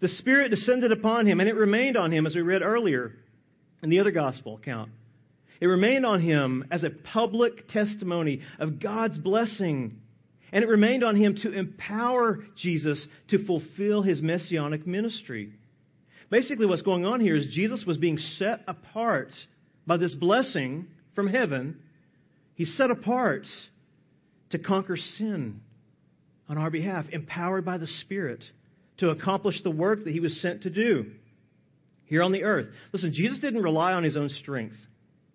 [0.00, 3.12] The Spirit descended upon him, and it remained on him, as we read earlier
[3.82, 4.90] in the other gospel account.
[5.60, 10.00] It remained on him as a public testimony of God's blessing.
[10.52, 15.52] And it remained on him to empower Jesus to fulfill his messianic ministry.
[16.30, 19.30] Basically, what's going on here is Jesus was being set apart
[19.86, 21.82] by this blessing from heaven.
[22.60, 23.46] He's set apart
[24.50, 25.62] to conquer sin
[26.46, 28.44] on our behalf, empowered by the Spirit
[28.98, 31.06] to accomplish the work that he was sent to do
[32.04, 32.66] here on the earth.
[32.92, 34.76] Listen, Jesus didn't rely on his own strength,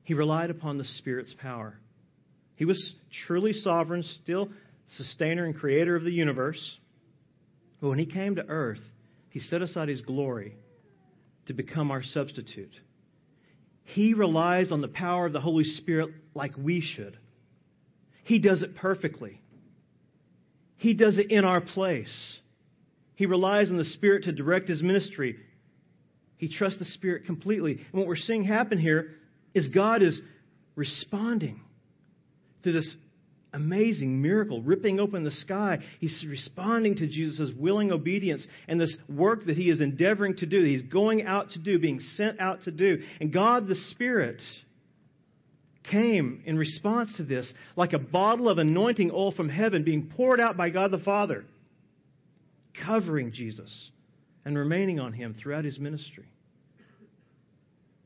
[0.04, 1.80] he relied upon the Spirit's power.
[2.58, 2.94] He was
[3.26, 4.50] truly sovereign, still
[4.96, 6.78] sustainer and creator of the universe.
[7.82, 8.84] But when he came to earth,
[9.32, 10.58] he set aside his glory
[11.48, 12.74] to become our substitute.
[13.84, 17.17] He relies on the power of the Holy Spirit like we should.
[18.24, 19.41] He does it perfectly.
[20.78, 22.38] He does it in our place.
[23.15, 25.38] He relies on the Spirit to direct his ministry
[26.38, 27.74] he trusts the Spirit completely.
[27.74, 29.15] And what we're seeing happen here
[29.54, 30.19] is God is
[30.76, 31.62] responding
[32.63, 32.95] to this
[33.54, 35.80] amazing miracle, ripping open the sky.
[36.00, 40.63] He's responding to Jesus' willing obedience and this work that he is endeavoring to do,
[40.63, 43.02] he's going out to do, being sent out to do.
[43.21, 44.41] And God the Spirit
[45.91, 50.39] came in response to this like a bottle of anointing oil from heaven being poured
[50.39, 51.45] out by God the Father,
[52.86, 53.71] covering Jesus
[54.43, 56.26] and remaining on him throughout his ministry.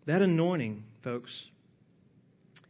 [0.06, 1.32] That anointing, folks,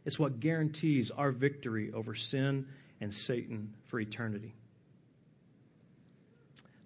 [0.04, 2.66] is what guarantees our victory over sin
[3.00, 4.54] and Satan for eternity.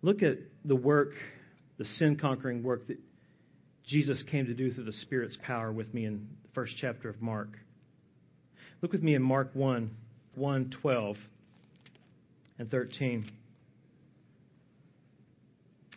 [0.03, 1.13] Look at the work,
[1.79, 2.99] the sin conquering work that
[3.87, 7.21] Jesus came to do through the Spirit's power with me in the first chapter of
[7.21, 7.49] Mark.
[8.85, 9.91] Look with me in Mark 1
[10.35, 11.17] 1 12
[12.59, 13.31] and 13.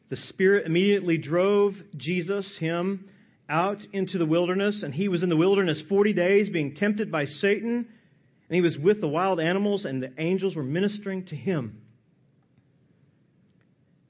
[0.09, 3.09] The Spirit immediately drove Jesus, him,
[3.49, 7.25] out into the wilderness, and he was in the wilderness 40 days, being tempted by
[7.25, 7.89] Satan.
[8.47, 11.81] And he was with the wild animals, and the angels were ministering to him.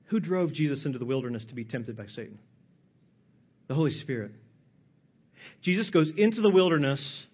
[0.10, 2.38] Who drove Jesus into the wilderness to be tempted by Satan?
[3.70, 4.34] The Holy Spirit.
[5.64, 7.26] Jesus goes into the wilderness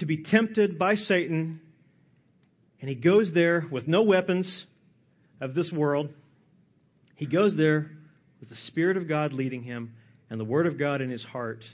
[0.00, 1.60] to be tempted by Satan,
[2.80, 4.64] and he goes there with no weapons
[5.40, 6.08] of this world.
[7.16, 7.90] He goes there
[8.40, 9.94] with the Spirit of God leading him
[10.30, 11.64] and the Word of God in his heart,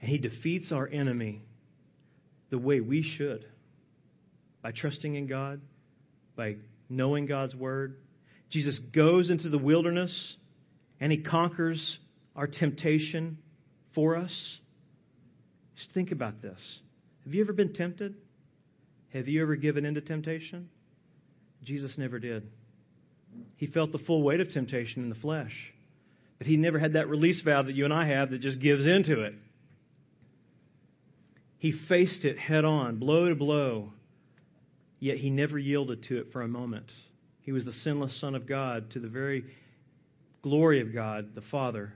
[0.00, 1.42] and he defeats our enemy
[2.50, 3.44] the way we should
[4.62, 5.60] by trusting in God,
[6.36, 6.56] by
[6.88, 7.96] knowing God's Word.
[8.50, 10.36] Jesus goes into the wilderness
[11.00, 11.98] and he conquers
[12.36, 13.38] our temptation
[13.94, 14.58] for us.
[15.76, 16.58] Just think about this.
[17.28, 18.14] Have you ever been tempted?
[19.12, 20.70] Have you ever given in to temptation?
[21.62, 22.48] Jesus never did.
[23.58, 25.52] He felt the full weight of temptation in the flesh,
[26.38, 28.86] but he never had that release valve that you and I have that just gives
[28.86, 29.34] into it.
[31.58, 33.92] He faced it head on, blow to blow,
[34.98, 36.86] yet he never yielded to it for a moment.
[37.42, 39.44] He was the sinless Son of God to the very
[40.40, 41.92] glory of God, the Father.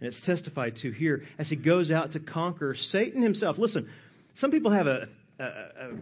[0.00, 3.56] And it's testified to here as he goes out to conquer Satan himself.
[3.56, 3.88] Listen,
[4.38, 5.92] some people have a, a, a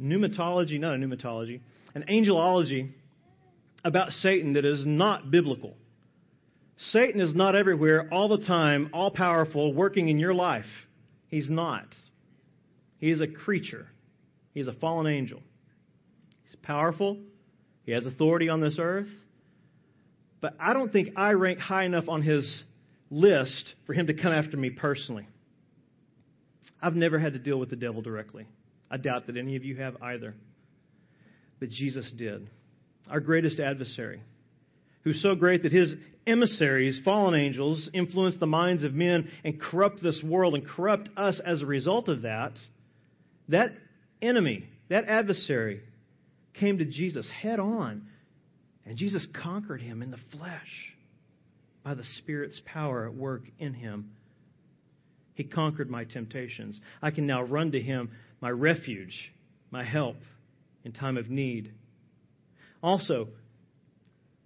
[0.00, 1.60] pneumatology, not a pneumatology,
[1.94, 2.90] an angelology
[3.84, 5.74] about Satan that is not biblical.
[6.90, 10.66] Satan is not everywhere, all the time, all powerful, working in your life.
[11.28, 11.86] He's not.
[12.98, 13.88] He is a creature,
[14.54, 15.40] he is a fallen angel.
[16.44, 17.18] He's powerful,
[17.84, 19.08] he has authority on this earth.
[20.40, 22.62] But I don't think I rank high enough on his
[23.10, 25.28] list for him to come after me personally.
[26.82, 28.46] I've never had to deal with the devil directly.
[28.90, 30.34] I doubt that any of you have either.
[31.60, 32.48] But Jesus did.
[33.08, 34.20] Our greatest adversary,
[35.02, 35.94] who's so great that his
[36.26, 41.40] emissaries, fallen angels, influence the minds of men and corrupt this world and corrupt us
[41.44, 42.52] as a result of that.
[43.48, 43.72] That
[44.20, 45.82] enemy, that adversary,
[46.54, 48.08] came to Jesus head on,
[48.86, 50.92] and Jesus conquered him in the flesh
[51.82, 54.10] by the Spirit's power at work in him.
[55.34, 56.78] He conquered my temptations.
[57.00, 59.32] I can now run to him, my refuge,
[59.70, 60.16] my help
[60.84, 61.72] in time of need.
[62.82, 63.28] Also,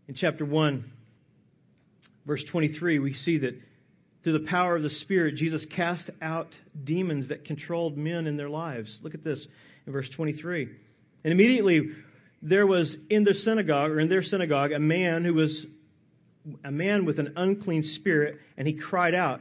[0.09, 0.85] in chapter 1,
[2.27, 3.59] verse 23, we see that
[4.22, 6.49] through the power of the Spirit, Jesus cast out
[6.85, 8.99] demons that controlled men in their lives.
[9.03, 9.46] Look at this
[9.87, 10.68] in verse 23.
[11.25, 11.90] And immediately
[12.42, 15.66] there was in the synagogue, or in their synagogue, a man who was
[16.64, 19.40] a man with an unclean spirit, and he cried out,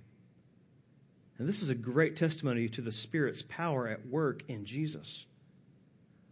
[1.41, 5.07] And this is a great testimony to the Spirit's power at work in Jesus.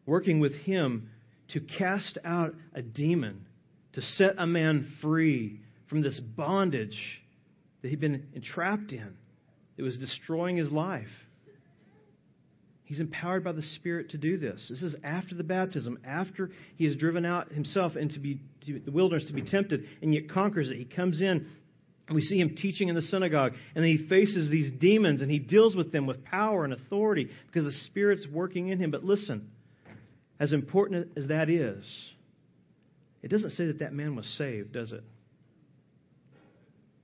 [0.05, 1.09] Working with him
[1.47, 3.47] to cast out a demon,
[3.93, 6.95] to set a man free from this bondage
[7.81, 9.15] that he'd been entrapped in.
[9.77, 11.07] It was destroying his life.
[12.83, 14.63] He's empowered by the Spirit to do this.
[14.69, 19.25] This is after the baptism, after he has driven out himself into be, the wilderness
[19.25, 20.77] to be tempted, and yet conquers it.
[20.77, 21.47] He comes in,
[22.15, 25.39] we see him teaching in the synagogue, and then he faces these demons, and he
[25.39, 28.91] deals with them with power and authority because the Spirit's working in him.
[28.91, 29.49] But listen,
[30.39, 31.83] as important as that is,
[33.21, 35.03] it doesn't say that that man was saved, does it?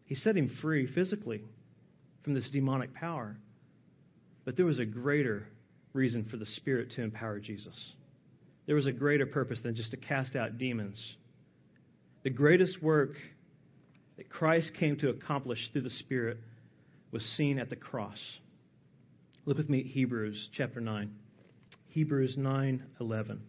[0.05, 1.41] He set him free physically
[2.23, 3.35] from this demonic power.
[4.45, 5.47] But there was a greater
[5.93, 7.75] reason for the Spirit to empower Jesus.
[8.67, 10.97] There was a greater purpose than just to cast out demons.
[12.23, 13.11] The greatest work
[14.17, 16.37] that Christ came to accomplish through the Spirit
[17.11, 18.19] was seen at the cross.
[19.45, 21.13] Look with me at Hebrews chapter 9.
[21.89, 23.39] Hebrews 9:11.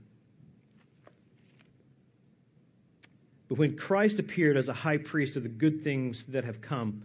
[3.48, 7.02] But when Christ appeared as a high priest of the good things that have come,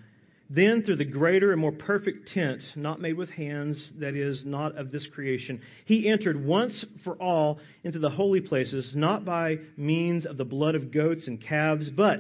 [0.54, 4.76] then, through the greater and more perfect tent, not made with hands, that is, not
[4.76, 10.26] of this creation, he entered once for all into the holy places, not by means
[10.26, 12.20] of the blood of goats and calves, but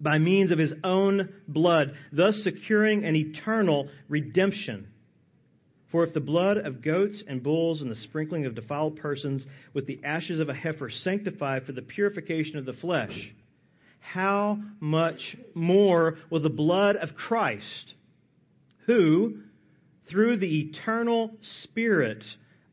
[0.00, 4.88] by means of his own blood, thus securing an eternal redemption.
[5.90, 9.86] For if the blood of goats and bulls and the sprinkling of defiled persons with
[9.86, 13.32] the ashes of a heifer sanctify for the purification of the flesh,
[14.00, 17.94] how much more will the blood of Christ,
[18.86, 19.38] who,
[20.10, 22.24] through the eternal Spirit,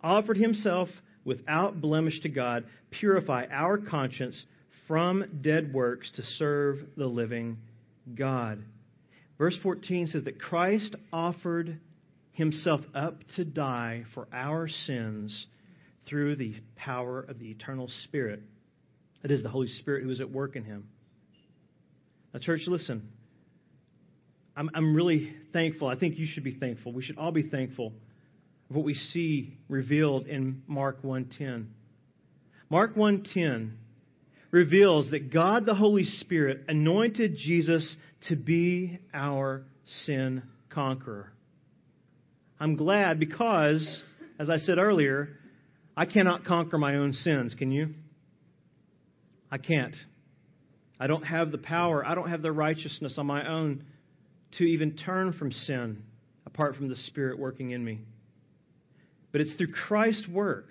[0.01, 0.89] offered himself
[1.23, 4.43] without blemish to God, purify our conscience
[4.91, 7.55] from dead works to serve the living
[8.13, 8.61] God.
[9.37, 11.79] Verse 14 says that Christ offered
[12.33, 15.47] himself up to die for our sins
[16.09, 18.41] through the power of the eternal Spirit.
[19.23, 20.89] It is the Holy Spirit who is at work in him.
[22.33, 23.07] Now, church, listen.
[24.57, 25.87] I'm, I'm really thankful.
[25.87, 26.91] I think you should be thankful.
[26.91, 27.93] We should all be thankful
[28.69, 31.67] of what we see revealed in Mark 1:10.
[32.69, 33.77] Mark 1:10
[34.51, 37.95] reveals that God the Holy Spirit anointed Jesus
[38.27, 39.63] to be our
[40.05, 41.31] sin conqueror.
[42.59, 44.03] I'm glad because,
[44.37, 45.29] as I said earlier,
[45.95, 47.55] I cannot conquer my own sins.
[47.57, 47.95] Can you?
[49.49, 49.95] I can't.
[50.99, 53.83] I don't have the power, I don't have the righteousness on my own
[54.57, 56.03] to even turn from sin
[56.45, 58.01] apart from the Spirit working in me.
[59.31, 60.67] But it's through Christ's work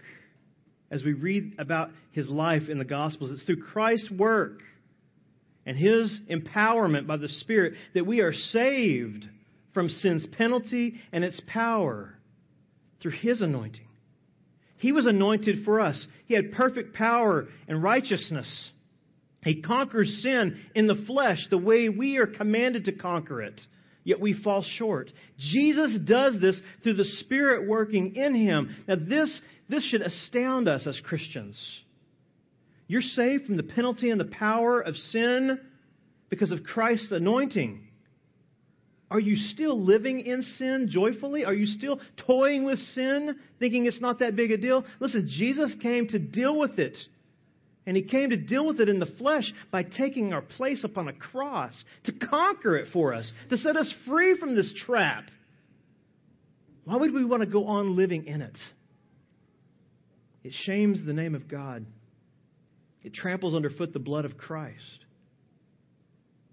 [0.90, 3.30] as we read about his life in the Gospels.
[3.30, 4.60] It's through Christ's work
[5.66, 9.26] and his empowerment by the Spirit that we are saved
[9.72, 12.14] from sin's penalty and its power
[13.00, 13.86] through his anointing.
[14.78, 18.70] He was anointed for us, he had perfect power and righteousness.
[19.42, 23.58] He conquers sin in the flesh the way we are commanded to conquer it
[24.04, 25.10] yet we fall short.
[25.38, 28.76] Jesus does this through the Spirit working in him.
[28.88, 31.60] Now, this, this should astound us as Christians.
[32.86, 35.60] You're saved from the penalty and the power of sin
[36.28, 37.86] because of Christ's anointing.
[39.10, 41.44] Are you still living in sin joyfully?
[41.44, 44.84] Are you still toying with sin, thinking it's not that big a deal?
[45.00, 46.96] Listen, Jesus came to deal with it.
[47.86, 51.08] And he came to deal with it in the flesh by taking our place upon
[51.08, 51.72] a cross,
[52.04, 55.24] to conquer it for us, to set us free from this trap.
[56.84, 58.58] Why would we want to go on living in it?
[60.42, 61.86] It shames the name of God,
[63.02, 65.04] it tramples underfoot the blood of Christ.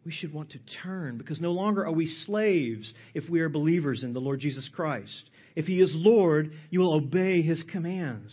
[0.06, 4.04] We should want to turn because no longer are we slaves if we are believers
[4.04, 5.30] in the Lord Jesus Christ.
[5.54, 8.32] If He is Lord, you will obey His commands.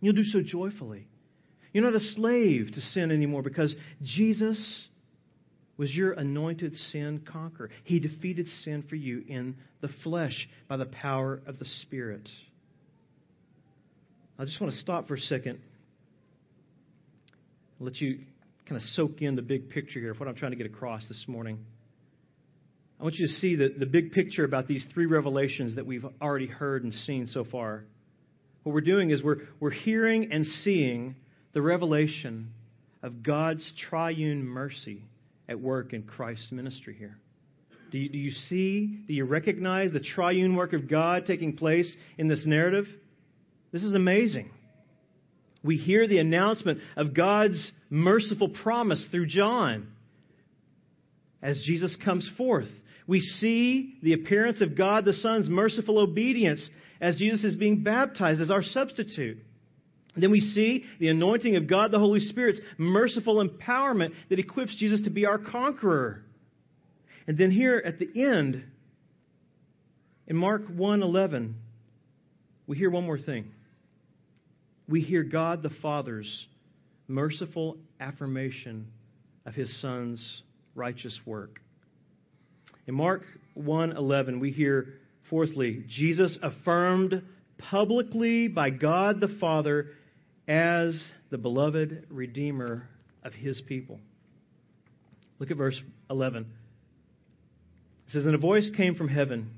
[0.00, 1.08] You'll do so joyfully.
[1.72, 4.86] You're not a slave to sin anymore because Jesus
[5.76, 7.70] was your anointed sin conqueror.
[7.84, 12.28] He defeated sin for you in the flesh by the power of the Spirit.
[14.38, 15.60] I just want to stop for a second.
[17.80, 18.20] Let you
[18.68, 21.02] kind of soak in the big picture here of what I'm trying to get across
[21.08, 21.58] this morning.
[23.00, 26.04] I want you to see the, the big picture about these three revelations that we've
[26.20, 27.84] already heard and seen so far.
[28.62, 31.16] What we're doing is we're, we're hearing and seeing
[31.52, 32.50] the revelation
[33.02, 35.02] of God's triune mercy
[35.48, 37.18] at work in Christ's ministry here.
[37.90, 41.92] Do you, do you see, do you recognize the triune work of God taking place
[42.16, 42.86] in this narrative?
[43.70, 44.50] This is amazing.
[45.62, 49.88] We hear the announcement of God's merciful promise through John
[51.42, 52.68] as Jesus comes forth.
[53.06, 56.66] We see the appearance of God the Son's merciful obedience
[57.00, 59.38] as Jesus is being baptized as our substitute.
[60.14, 65.00] Then we see the anointing of God the Holy Spirit's merciful empowerment that equips Jesus
[65.02, 66.22] to be our conqueror.
[67.26, 68.62] And then here at the end,
[70.26, 71.54] in Mark 1:11,
[72.66, 73.52] we hear one more thing.
[74.88, 76.46] We hear God the Father's
[77.08, 78.88] merciful affirmation
[79.46, 80.42] of his son's
[80.74, 81.60] righteous work.
[82.86, 84.94] In Mark 1:11, we hear
[85.30, 87.22] fourthly, Jesus affirmed
[87.58, 89.90] publicly by God the Father
[90.48, 92.88] as the beloved Redeemer
[93.22, 94.00] of his people.
[95.38, 95.80] Look at verse
[96.10, 96.46] 11.
[98.08, 99.50] It says, And a voice came from heaven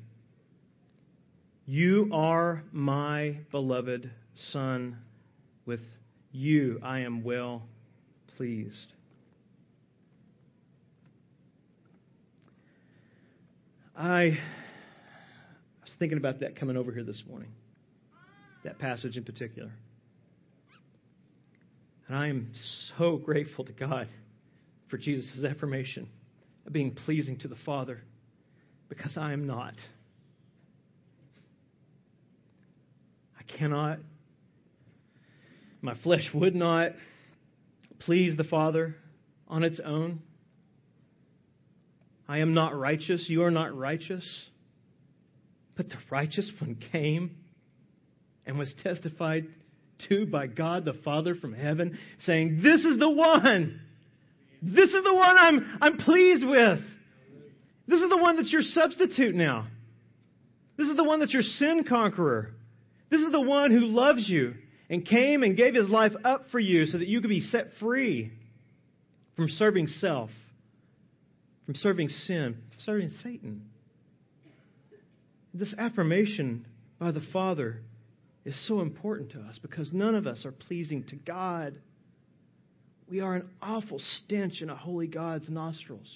[1.67, 4.11] You are my beloved
[4.53, 4.99] Son.
[5.67, 5.81] With
[6.33, 7.63] you I am well
[8.37, 8.93] pleased.
[13.97, 14.39] I
[15.83, 17.51] was thinking about that coming over here this morning,
[18.65, 19.71] that passage in particular.
[22.09, 22.53] And I am
[22.99, 24.09] so grateful to God
[24.89, 26.09] for Jesus' affirmation
[26.67, 28.01] of being pleasing to the Father
[28.89, 29.75] because I am not.
[33.39, 33.99] I cannot,
[35.81, 36.93] my flesh would not
[38.01, 38.97] please the Father
[39.49, 40.21] on its own.
[42.29, 44.25] I am not righteous, you are not righteous.
[45.77, 47.37] But the righteous one came
[48.47, 49.47] and was testified
[50.09, 53.81] to by God the Father from heaven, saying, This is the one.
[54.63, 56.81] This is the one I'm, I'm pleased with.
[57.87, 59.67] This is the one that's your substitute now.
[60.77, 62.51] This is the one that's your sin conqueror.
[63.11, 64.55] This is the one who loves you
[64.89, 67.69] and came and gave his life up for you so that you could be set
[67.79, 68.33] free
[69.37, 70.31] from serving self,
[71.67, 73.63] from serving sin, serving Satan.
[75.53, 76.67] This affirmation
[76.99, 77.81] by the Father
[78.45, 81.75] is so important to us because none of us are pleasing to God.
[83.09, 86.09] We are an awful stench in a holy God's nostrils.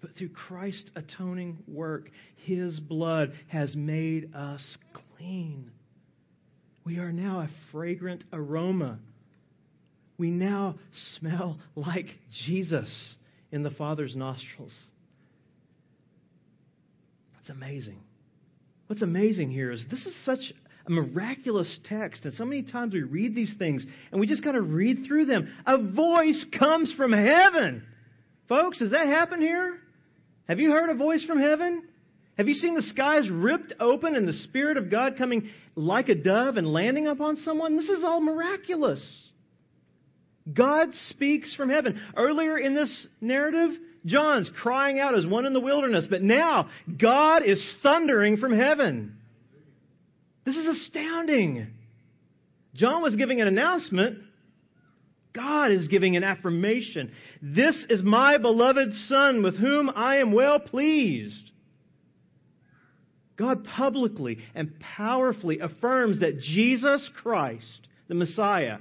[0.00, 2.10] But through Christ's atoning work,
[2.44, 4.62] His blood has made us
[5.16, 5.70] clean.
[6.84, 8.98] We are now a fragrant aroma.
[10.18, 10.74] We now
[11.18, 12.06] smell like
[12.46, 13.14] Jesus
[13.50, 14.74] in the Father's nostrils.
[17.36, 18.00] That's amazing.
[18.86, 20.52] What's amazing here is this is such
[20.86, 24.56] a miraculous text, and so many times we read these things and we just kind
[24.56, 25.52] of read through them.
[25.66, 27.82] A voice comes from heaven.
[28.48, 29.78] Folks, does that happen here?
[30.46, 31.84] Have you heard a voice from heaven?
[32.36, 36.14] Have you seen the skies ripped open and the Spirit of God coming like a
[36.14, 37.76] dove and landing upon someone?
[37.76, 39.02] This is all miraculous.
[40.52, 41.98] God speaks from heaven.
[42.16, 43.70] Earlier in this narrative,
[44.04, 46.68] John's crying out as one in the wilderness, but now
[47.00, 49.16] God is thundering from heaven.
[50.44, 51.68] This is astounding.
[52.74, 54.18] John was giving an announcement.
[55.32, 57.12] God is giving an affirmation.
[57.42, 61.50] This is my beloved Son with whom I am well pleased.
[63.36, 68.78] God publicly and powerfully affirms that Jesus Christ, the Messiah,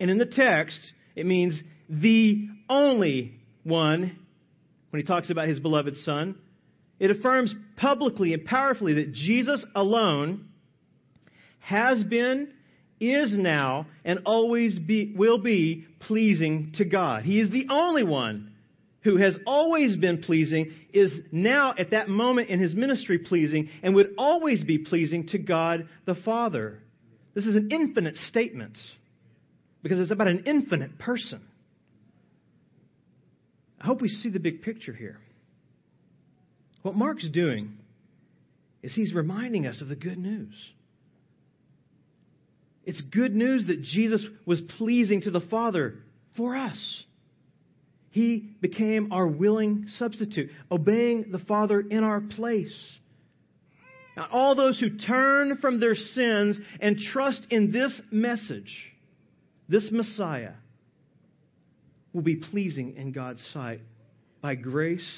[0.00, 0.80] and in the text,
[1.14, 1.54] it means
[1.88, 4.18] the only one,
[4.90, 6.34] when he talks about his beloved Son,
[7.02, 10.46] it affirms publicly and powerfully that Jesus alone
[11.58, 12.52] has been,
[13.00, 17.24] is now, and always be, will be pleasing to God.
[17.24, 18.52] He is the only one
[19.02, 23.96] who has always been pleasing, is now at that moment in his ministry pleasing, and
[23.96, 26.78] would always be pleasing to God the Father.
[27.34, 28.78] This is an infinite statement
[29.82, 31.42] because it's about an infinite person.
[33.80, 35.18] I hope we see the big picture here.
[36.82, 37.78] What Mark's doing
[38.82, 40.54] is he's reminding us of the good news.
[42.84, 45.94] It's good news that Jesus was pleasing to the Father
[46.36, 47.04] for us.
[48.10, 52.74] He became our willing substitute, obeying the Father in our place.
[54.16, 58.92] Now, all those who turn from their sins and trust in this message,
[59.68, 60.52] this Messiah,
[62.12, 63.80] will be pleasing in God's sight
[64.42, 65.08] by grace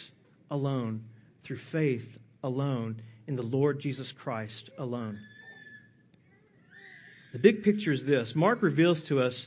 [0.50, 1.02] alone
[1.46, 2.06] through faith
[2.42, 5.18] alone in the Lord Jesus Christ alone.
[7.32, 9.46] The big picture is this Mark reveals to us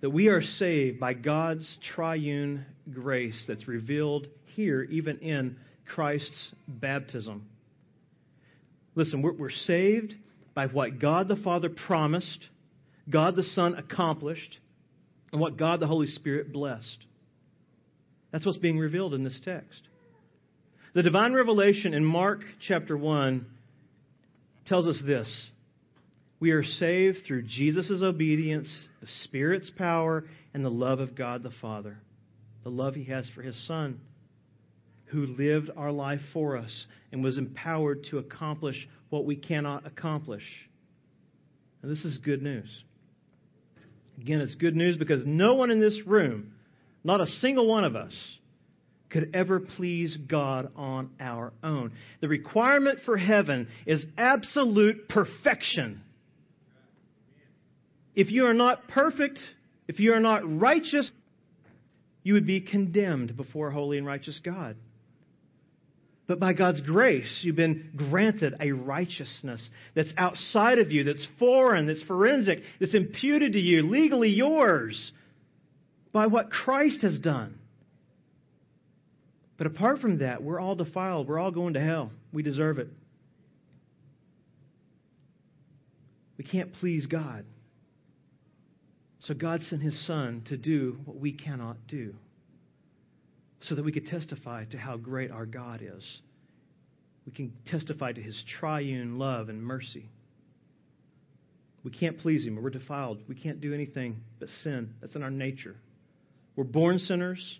[0.00, 5.56] that we are saved by God's triune grace that's revealed here, even in
[5.94, 7.46] Christ's baptism.
[8.94, 10.14] Listen, we're, we're saved
[10.54, 12.48] by what God the Father promised,
[13.08, 14.58] God the Son accomplished,
[15.32, 17.06] and what God the Holy Spirit blessed.
[18.32, 19.82] That's what's being revealed in this text.
[20.92, 23.46] The divine revelation in Mark chapter 1
[24.66, 25.32] tells us this
[26.40, 28.68] We are saved through Jesus' obedience,
[29.00, 31.98] the Spirit's power, and the love of God the Father,
[32.64, 34.00] the love He has for His Son,
[35.06, 40.44] who lived our life for us and was empowered to accomplish what we cannot accomplish.
[41.82, 42.68] And this is good news.
[44.20, 46.52] Again, it's good news because no one in this room,
[47.04, 48.12] not a single one of us,
[49.10, 51.92] could ever please God on our own.
[52.20, 56.02] The requirement for heaven is absolute perfection.
[58.14, 59.38] If you are not perfect,
[59.88, 61.10] if you are not righteous,
[62.22, 64.76] you would be condemned before holy and righteous God.
[66.26, 71.86] But by God's grace, you've been granted a righteousness that's outside of you, that's foreign,
[71.86, 75.10] that's forensic, that's imputed to you, legally yours,
[76.12, 77.59] by what Christ has done.
[79.60, 81.28] But apart from that, we're all defiled.
[81.28, 82.12] We're all going to hell.
[82.32, 82.88] We deserve it.
[86.38, 87.44] We can't please God.
[89.24, 92.14] So God sent His Son to do what we cannot do
[93.60, 96.04] so that we could testify to how great our God is.
[97.26, 100.08] We can testify to His triune love and mercy.
[101.84, 102.58] We can't please Him.
[102.62, 103.18] We're defiled.
[103.28, 104.94] We can't do anything but sin.
[105.02, 105.76] That's in our nature.
[106.56, 107.58] We're born sinners.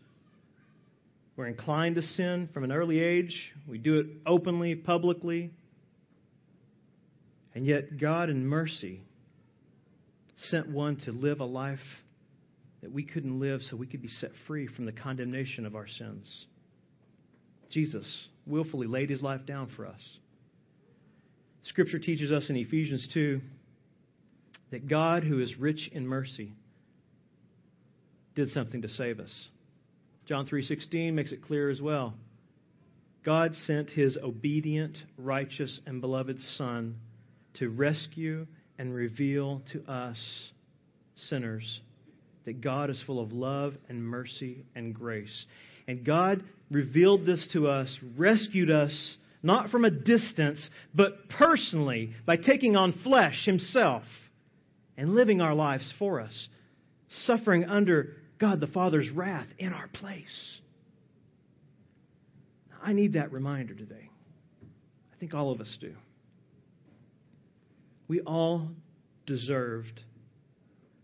[1.41, 3.35] We're inclined to sin from an early age.
[3.67, 5.51] We do it openly, publicly.
[7.55, 9.01] And yet, God, in mercy,
[10.51, 11.79] sent one to live a life
[12.83, 15.89] that we couldn't live so we could be set free from the condemnation of our
[15.89, 16.27] sins.
[17.71, 18.05] Jesus
[18.47, 20.01] willfully laid his life down for us.
[21.63, 23.41] Scripture teaches us in Ephesians 2
[24.73, 26.53] that God, who is rich in mercy,
[28.35, 29.33] did something to save us.
[30.31, 32.15] John 3:16 makes it clear as well.
[33.25, 36.95] God sent his obedient, righteous, and beloved son
[37.55, 38.47] to rescue
[38.79, 40.53] and reveal to us
[41.17, 41.81] sinners
[42.45, 45.47] that God is full of love and mercy and grace.
[45.89, 52.37] And God revealed this to us, rescued us, not from a distance, but personally by
[52.37, 54.05] taking on flesh himself
[54.97, 56.49] and living our lives for us,
[57.09, 60.59] suffering under God the Father's wrath in our place.
[62.83, 64.11] I need that reminder today.
[65.13, 65.95] I think all of us do.
[68.09, 68.69] We all
[69.27, 70.01] deserved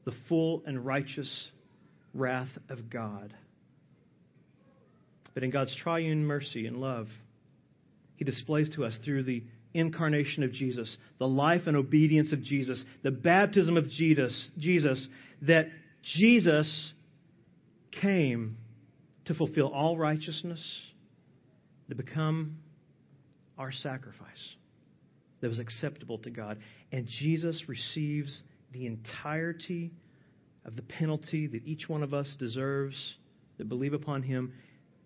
[0.07, 1.49] the full and righteous
[2.15, 3.35] wrath of God.
[5.35, 7.09] But in God's triune mercy and love,
[8.17, 12.83] He displays to us through the incarnation of Jesus, the life and obedience of Jesus,
[13.03, 15.07] the baptism of Jesus, Jesus
[15.43, 15.69] that
[16.03, 16.93] Jesus
[18.01, 18.57] came
[19.27, 20.61] to fulfill all righteousness,
[21.89, 22.59] to become
[23.59, 24.55] our sacrifice
[25.41, 26.59] that was acceptable to God.
[26.93, 28.43] And Jesus receives
[28.73, 29.93] the entirety
[30.65, 32.97] of the penalty that each one of us deserves
[33.59, 34.53] that believe upon him.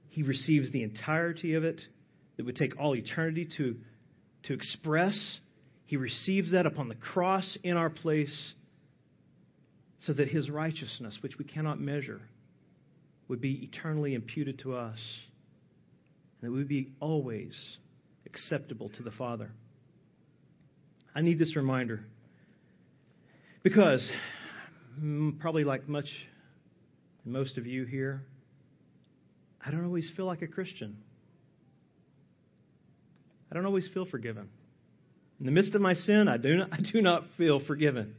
[0.08, 1.80] He receives the entirety of it
[2.36, 3.76] that would take all eternity to,
[4.44, 5.38] to express.
[5.84, 8.52] He receives that upon the cross in our place
[10.06, 12.22] so that his righteousness, which we cannot measure,
[13.30, 14.98] would be eternally imputed to us
[16.42, 17.52] and that we would be always
[18.26, 19.52] acceptable to the Father.
[21.14, 22.04] I need this reminder
[23.62, 24.04] because,
[25.00, 26.08] mm, probably like much,
[27.24, 28.22] most of you here,
[29.64, 30.96] I don't always feel like a Christian.
[33.48, 34.48] I don't always feel forgiven.
[35.38, 38.16] In the midst of my sin, I do not, I do not feel forgiven.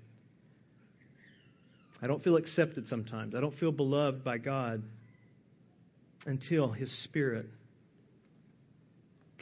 [2.01, 3.35] I don't feel accepted sometimes.
[3.35, 4.81] I don't feel beloved by God
[6.25, 7.47] until His Spirit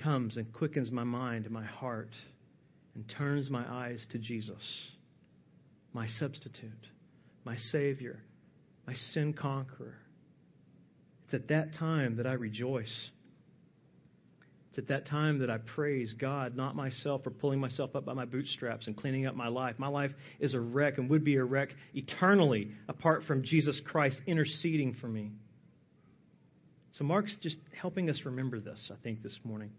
[0.01, 2.11] comes and quickens my mind and my heart
[2.95, 4.63] and turns my eyes to Jesus
[5.93, 6.87] my substitute,
[7.45, 8.19] my Savior,
[8.85, 9.95] my sin conqueror.
[11.25, 12.93] It's at that time that I rejoice.
[14.69, 18.13] It's at that time that I praise God, not myself for pulling myself up by
[18.13, 19.75] my bootstraps and cleaning up my life.
[19.77, 24.17] My life is a wreck and would be a wreck eternally apart from Jesus Christ
[24.27, 25.31] interceding for me.
[26.99, 29.71] So, Mark's just helping us remember this, I think, this morning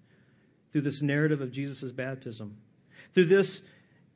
[0.73, 2.57] through this narrative of Jesus' baptism.
[3.13, 3.61] Through this,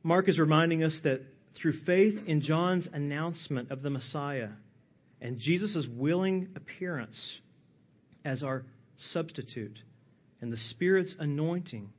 [0.01, 1.21] Mark is reminding us that
[1.55, 4.49] through faith in John's announcement of the Messiah
[5.21, 7.15] and Jesus' willing appearance
[8.23, 8.63] as our
[9.13, 9.77] substitute
[10.41, 11.89] and the Spirit's anointing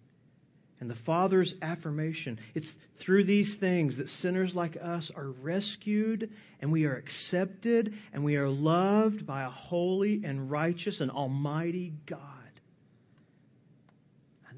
[0.81, 2.39] and the Father's affirmation.
[2.55, 2.71] It's
[3.05, 8.37] through these things that sinners like us are rescued and we are accepted and we
[8.37, 12.21] are loved by a holy and righteous and almighty God.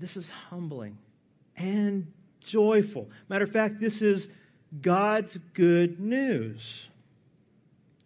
[0.01, 0.97] this is humbling
[1.57, 2.07] and
[2.53, 3.09] joyful.
[3.29, 4.27] Matter of fact, this is
[4.81, 6.61] God's good news.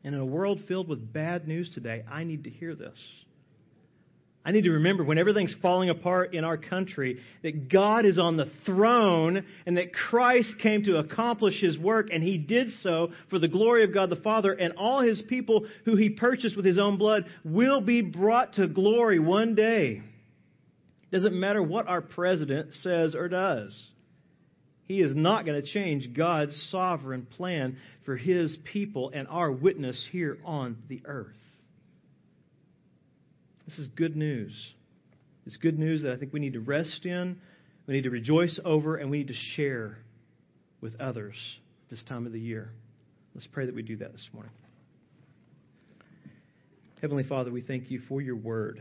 [0.05, 2.99] And in a world filled with bad news today, I need to hear this.
[4.45, 8.37] I need to remember when everything's falling apart in our country that God is on
[8.37, 13.39] the throne and that Christ came to accomplish his work and he did so for
[13.39, 16.79] the glory of God the Father and all his people who he purchased with his
[16.79, 20.03] own blood will be brought to glory one day.
[21.13, 23.81] Doesn't matter what our president says or does.
[24.89, 30.05] He is not going to change God's sovereign plan for his people and our witness
[30.11, 31.37] here on the earth.
[33.73, 34.53] This is good news.
[35.47, 37.39] It's good news that I think we need to rest in,
[37.87, 39.97] we need to rejoice over, and we need to share
[40.83, 41.35] with others
[41.91, 42.71] this time of the year.
[43.35, 44.53] Let's pray that we do that this morning.
[47.01, 48.79] Heavenly Father, we thank you for your word.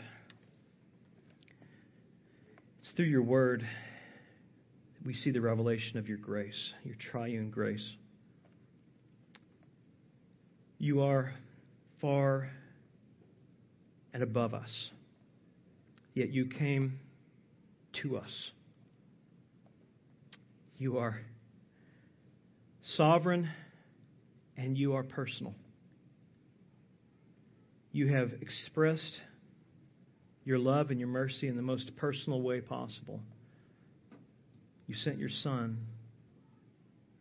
[2.82, 7.88] It's through your word that we see the revelation of your grace, your triune grace.
[10.80, 11.34] You are
[12.02, 12.50] far
[14.14, 14.70] and above us,
[16.14, 17.00] yet you came
[18.02, 18.52] to us.
[20.78, 21.22] You are
[22.98, 23.50] sovereign
[24.58, 25.54] and you are personal.
[27.92, 29.20] You have expressed
[30.44, 33.20] your love and your mercy in the most personal way possible.
[34.88, 35.78] You sent your Son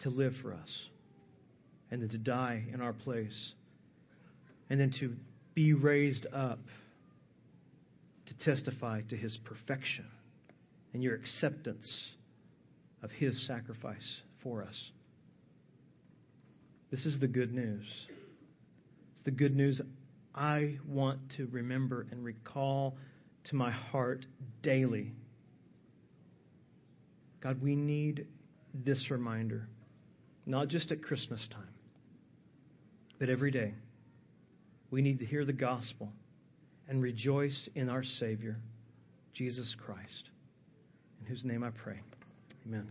[0.00, 0.68] to live for us
[1.90, 3.52] and then to die in our place
[4.70, 5.14] and then to
[5.54, 6.60] be raised up
[8.40, 10.06] testify to his perfection
[10.92, 11.88] and your acceptance
[13.02, 14.90] of his sacrifice for us.
[16.90, 17.86] This is the good news.
[19.12, 19.80] It's the good news
[20.34, 22.96] I want to remember and recall
[23.44, 24.26] to my heart
[24.62, 25.12] daily.
[27.42, 28.26] God, we need
[28.74, 29.68] this reminder,
[30.46, 31.74] not just at Christmas time,
[33.18, 33.74] but every day.
[34.90, 36.12] We need to hear the gospel
[36.90, 38.56] and rejoice in our Savior,
[39.32, 40.30] Jesus Christ,
[41.20, 42.00] in whose name I pray.
[42.66, 42.90] Amen.